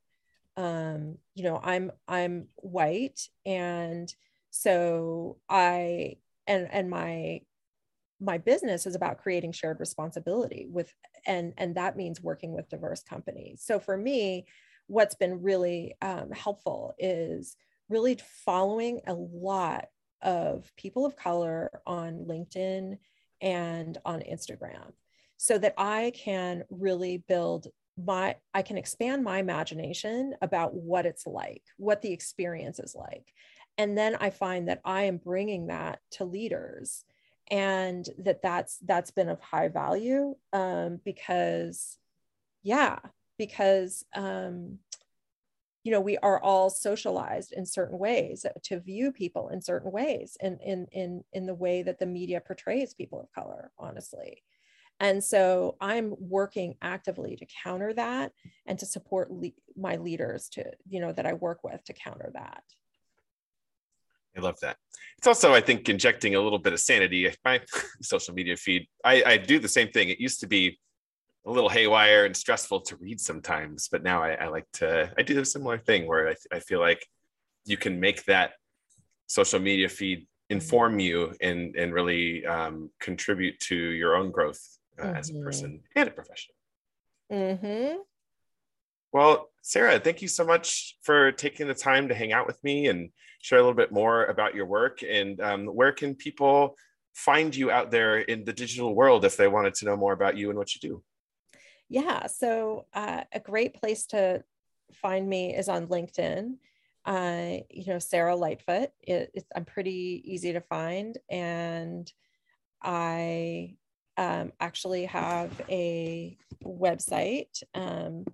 um 0.56 1.18
you 1.36 1.44
know 1.44 1.60
I'm 1.62 1.92
I'm 2.08 2.48
white 2.56 3.28
and 3.46 4.14
so 4.52 5.40
I 5.50 6.18
and 6.48 6.68
and 6.72 6.90
my 6.90 7.42
my 8.20 8.38
business 8.38 8.86
is 8.86 8.96
about 8.96 9.18
creating 9.18 9.52
shared 9.52 9.80
responsibility 9.80 10.68
with 10.70 10.94
and 11.26 11.54
and 11.58 11.76
that 11.76 11.98
means 11.98 12.22
working 12.22 12.54
with 12.54 12.70
diverse 12.70 13.04
companies. 13.04 13.64
So 13.66 13.80
for 13.80 13.98
me 13.98 14.46
what's 14.88 15.16
been 15.16 15.42
really 15.42 15.96
um, 16.02 16.32
helpful 16.32 16.94
is 17.00 17.56
really 17.90 18.18
following 18.46 19.02
a 19.08 19.14
lot 19.14 19.86
of 20.22 20.72
people 20.78 21.06
of 21.06 21.16
color 21.16 21.70
on 21.86 22.26
linkedin 22.30 22.98
and 23.42 23.98
on 24.06 24.22
instagram 24.22 24.92
so 25.38 25.58
that 25.58 25.74
i 25.78 26.12
can 26.16 26.64
really 26.70 27.24
build 27.28 27.68
my 28.04 28.36
i 28.54 28.62
can 28.62 28.78
expand 28.78 29.24
my 29.24 29.40
imagination 29.40 30.34
about 30.42 30.74
what 30.74 31.06
it's 31.06 31.28
like 31.28 31.64
what 31.78 32.02
the 32.02 32.12
experience 32.12 32.80
is 32.80 32.96
like 32.96 33.34
and 33.78 33.98
then 33.98 34.16
i 34.16 34.30
find 34.30 34.68
that 34.68 34.82
i 34.86 35.04
am 35.04 35.18
bringing 35.18 35.68
that 35.68 36.00
to 36.12 36.26
leaders 36.26 37.06
and 37.52 38.10
that 38.18 38.42
that's 38.42 38.78
that's 38.80 39.12
been 39.12 39.30
of 39.30 39.40
high 39.40 39.68
value 39.68 40.36
um, 40.54 41.00
because 41.04 41.98
yeah 42.64 43.00
because 43.38 44.06
um, 44.16 44.80
you 45.84 45.92
know 45.92 46.00
we 46.00 46.18
are 46.18 46.42
all 46.42 46.70
socialized 46.70 47.52
in 47.52 47.66
certain 47.66 48.00
ways 48.00 48.46
to 48.64 48.80
view 48.80 49.12
people 49.12 49.50
in 49.50 49.62
certain 49.62 49.92
ways 49.92 50.38
in 50.40 50.58
in 50.60 50.88
in 50.92 51.24
in 51.34 51.46
the 51.46 51.54
way 51.54 51.84
that 51.84 52.00
the 52.00 52.06
media 52.06 52.42
portrays 52.42 52.94
people 52.94 53.20
of 53.20 53.32
color 53.32 53.72
honestly. 53.78 54.44
And 55.00 55.22
so 55.22 55.76
i'm 55.82 56.14
working 56.18 56.76
actively 56.82 57.36
to 57.36 57.46
counter 57.64 57.94
that 57.94 58.32
and 58.66 58.80
to 58.80 58.86
support 58.86 59.32
le- 59.32 59.50
my 59.76 59.98
leaders 59.98 60.48
to 60.50 60.72
you 60.88 61.02
know 61.02 61.12
that 61.12 61.26
i 61.26 61.34
work 61.34 61.64
with 61.64 61.84
to 61.86 61.94
counter 61.94 62.32
that 62.36 62.64
I 64.36 64.42
love 64.42 64.60
that. 64.62 64.78
It's 65.18 65.28
also, 65.28 65.54
I 65.54 65.62
think, 65.62 65.88
injecting 65.90 66.36
a 66.36 66.42
little 66.42 66.60
bit 66.60 66.74
of 66.74 66.80
sanity. 66.80 67.32
My 67.46 67.62
social 68.02 68.34
media 68.34 68.58
feed, 68.58 68.88
I, 69.04 69.24
I 69.24 69.38
do 69.38 69.60
the 69.60 69.68
same 69.68 69.90
thing. 69.90 70.10
It 70.10 70.20
used 70.20 70.40
to 70.42 70.48
be 70.48 70.80
a 71.46 71.52
little 71.52 71.70
haywire 71.70 72.26
and 72.26 72.36
stressful 72.36 72.82
to 72.82 72.96
read 72.98 73.20
sometimes, 73.20 73.90
but 73.92 74.04
now 74.04 74.24
I, 74.24 74.32
I 74.34 74.48
like 74.48 74.66
to, 74.74 75.12
I 75.18 75.22
do 75.24 75.40
a 75.40 75.46
similar 75.46 75.78
thing 75.78 76.08
where 76.08 76.30
I, 76.30 76.36
I 76.54 76.60
feel 76.60 76.80
like 76.80 77.06
you 77.66 77.78
can 77.78 78.00
make 78.00 78.24
that 78.26 78.54
social 79.28 79.60
media 79.60 79.90
feed 79.90 80.28
inform 80.50 81.00
you 81.00 81.34
and, 81.42 81.76
and 81.76 81.94
really 81.94 82.46
um, 82.46 82.90
contribute 83.00 83.60
to 83.60 83.76
your 83.76 84.16
own 84.16 84.32
growth 84.32 84.62
uh, 85.00 85.06
mm-hmm. 85.06 85.16
as 85.16 85.30
a 85.30 85.34
mm-hmm. 85.34 85.44
person 85.44 85.80
and 85.96 86.10
a 86.10 86.12
professional. 86.12 86.56
Mm-hmm. 87.32 87.98
Well, 89.12 89.50
Sarah, 89.66 89.98
thank 89.98 90.22
you 90.22 90.28
so 90.28 90.46
much 90.46 90.98
for 91.04 91.32
taking 91.32 91.70
the 91.70 91.74
time 91.74 92.10
to 92.10 92.14
hang 92.14 92.34
out 92.34 92.46
with 92.46 92.62
me 92.66 92.88
and 92.88 93.10
share 93.42 93.60
a 93.60 93.62
little 93.62 93.74
bit 93.74 93.94
more 93.94 94.26
about 94.26 94.54
your 94.54 94.66
work. 94.66 95.04
And 95.10 95.40
um, 95.40 95.68
where 95.68 95.94
can 95.94 96.16
people 96.16 96.76
find 97.14 97.56
you 97.56 97.72
out 97.72 97.90
there 97.90 98.20
in 98.20 98.44
the 98.44 98.52
digital 98.52 98.94
world 98.94 99.24
if 99.24 99.38
they 99.38 99.48
wanted 99.48 99.74
to 99.76 99.86
know 99.86 99.96
more 99.96 100.12
about 100.12 100.36
you 100.36 100.50
and 100.50 100.60
what 100.60 100.76
you 100.76 100.82
do? 100.82 101.02
Yeah, 101.88 102.28
so 102.28 102.88
uh, 102.94 103.24
a 103.32 103.40
great 103.40 103.76
place 103.76 104.06
to 104.08 104.44
find 104.96 105.30
me 105.30 105.56
is 105.56 105.70
on 105.70 105.88
LinkedIn. 105.88 106.56
Uh, 107.06 107.64
you 107.70 107.86
know, 107.88 108.00
Sarah 108.00 108.36
Lightfoot. 108.36 108.90
It, 109.02 109.46
I'm 109.56 109.66
pretty 109.66 110.24
easy 110.26 110.52
to 110.54 110.62
find, 110.62 111.18
and 111.30 112.12
I 112.82 113.76
um, 114.18 114.52
actually 114.60 115.06
have 115.06 115.52
a 115.70 116.38
website. 116.66 117.64
Um, 117.74 118.26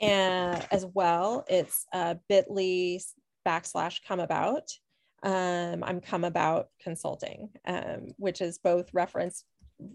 and 0.00 0.66
as 0.70 0.86
well, 0.92 1.44
it's 1.48 1.86
uh, 1.92 2.14
bit.ly 2.28 3.00
backslash 3.46 4.00
come 4.06 4.20
about. 4.20 4.70
Um, 5.22 5.82
I'm 5.82 6.00
come 6.00 6.24
about 6.24 6.68
consulting, 6.82 7.48
um, 7.66 8.12
which 8.18 8.40
is 8.40 8.58
both 8.58 8.92
reference 8.92 9.44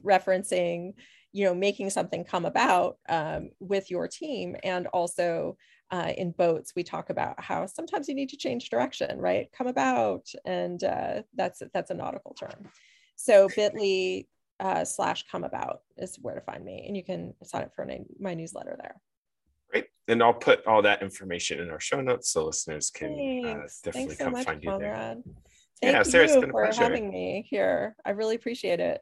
referencing, 0.03 0.93
you 1.31 1.45
know, 1.45 1.53
making 1.53 1.89
something 1.89 2.23
come 2.23 2.45
about 2.45 2.97
um, 3.07 3.51
with 3.59 3.91
your 3.91 4.07
team, 4.07 4.55
and 4.63 4.87
also 4.87 5.57
uh, 5.91 6.11
in 6.17 6.31
boats 6.31 6.73
we 6.75 6.83
talk 6.83 7.09
about 7.09 7.39
how 7.41 7.65
sometimes 7.65 8.07
you 8.07 8.15
need 8.15 8.29
to 8.29 8.37
change 8.37 8.69
direction, 8.69 9.19
right? 9.19 9.49
Come 9.55 9.67
about, 9.67 10.25
and 10.45 10.83
uh, 10.83 11.21
that's 11.35 11.61
that's 11.73 11.91
a 11.91 11.95
nautical 11.95 12.33
term. 12.33 12.69
So 13.15 13.49
Bitly 13.49 14.27
uh, 14.59 14.85
slash 14.85 15.25
come 15.31 15.43
about 15.43 15.81
is 15.97 16.17
where 16.21 16.35
to 16.35 16.41
find 16.41 16.63
me, 16.63 16.85
and 16.87 16.97
you 16.97 17.03
can 17.03 17.33
sign 17.43 17.63
up 17.63 17.75
for 17.75 17.87
my 18.19 18.33
newsletter 18.33 18.75
there. 18.79 18.95
Great. 19.71 19.85
And 20.07 20.23
I'll 20.23 20.33
put 20.33 20.65
all 20.65 20.81
that 20.81 21.01
information 21.01 21.59
in 21.59 21.69
our 21.69 21.79
show 21.79 22.01
notes 22.01 22.31
so 22.31 22.45
listeners 22.45 22.89
can 22.89 23.11
uh, 23.45 23.67
definitely 23.83 24.15
so 24.15 24.25
come 24.25 24.33
much, 24.33 24.45
find 24.45 24.63
Conrad. 24.63 25.17
you 25.17 25.23
there. 25.25 25.33
Thank 25.81 25.95
yeah, 25.95 26.03
Sarah, 26.03 26.29
you 26.29 26.43
a 26.43 26.47
for 26.47 26.69
having 26.73 27.09
me 27.09 27.45
here. 27.49 27.95
I 28.05 28.11
really 28.11 28.35
appreciate 28.35 28.79
it. 28.79 29.01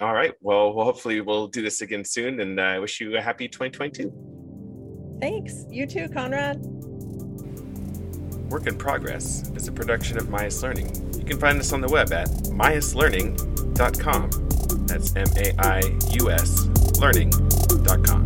All 0.00 0.12
right. 0.12 0.34
Well, 0.40 0.72
well 0.74 0.84
hopefully 0.84 1.20
we'll 1.20 1.48
do 1.48 1.62
this 1.62 1.80
again 1.80 2.04
soon 2.04 2.40
and 2.40 2.60
I 2.60 2.76
uh, 2.76 2.82
wish 2.82 3.00
you 3.00 3.16
a 3.16 3.20
happy 3.20 3.48
2022. 3.48 5.18
Thanks. 5.20 5.64
You 5.70 5.86
too, 5.86 6.08
Conrad. 6.08 6.58
Work 8.50 8.66
in 8.66 8.76
Progress 8.76 9.50
is 9.56 9.68
a 9.68 9.72
production 9.72 10.16
of 10.16 10.30
Maius 10.30 10.62
Learning. 10.62 10.88
You 11.18 11.24
can 11.24 11.38
find 11.38 11.58
us 11.58 11.72
on 11.72 11.80
the 11.80 11.88
web 11.88 12.12
at 12.12 12.28
maiuslearning.com. 12.28 14.30
That's 14.86 15.16
M 15.16 15.26
A 15.36 15.52
I 15.58 15.80
U 16.18 16.30
S 16.30 16.66
learning.com. 16.98 18.24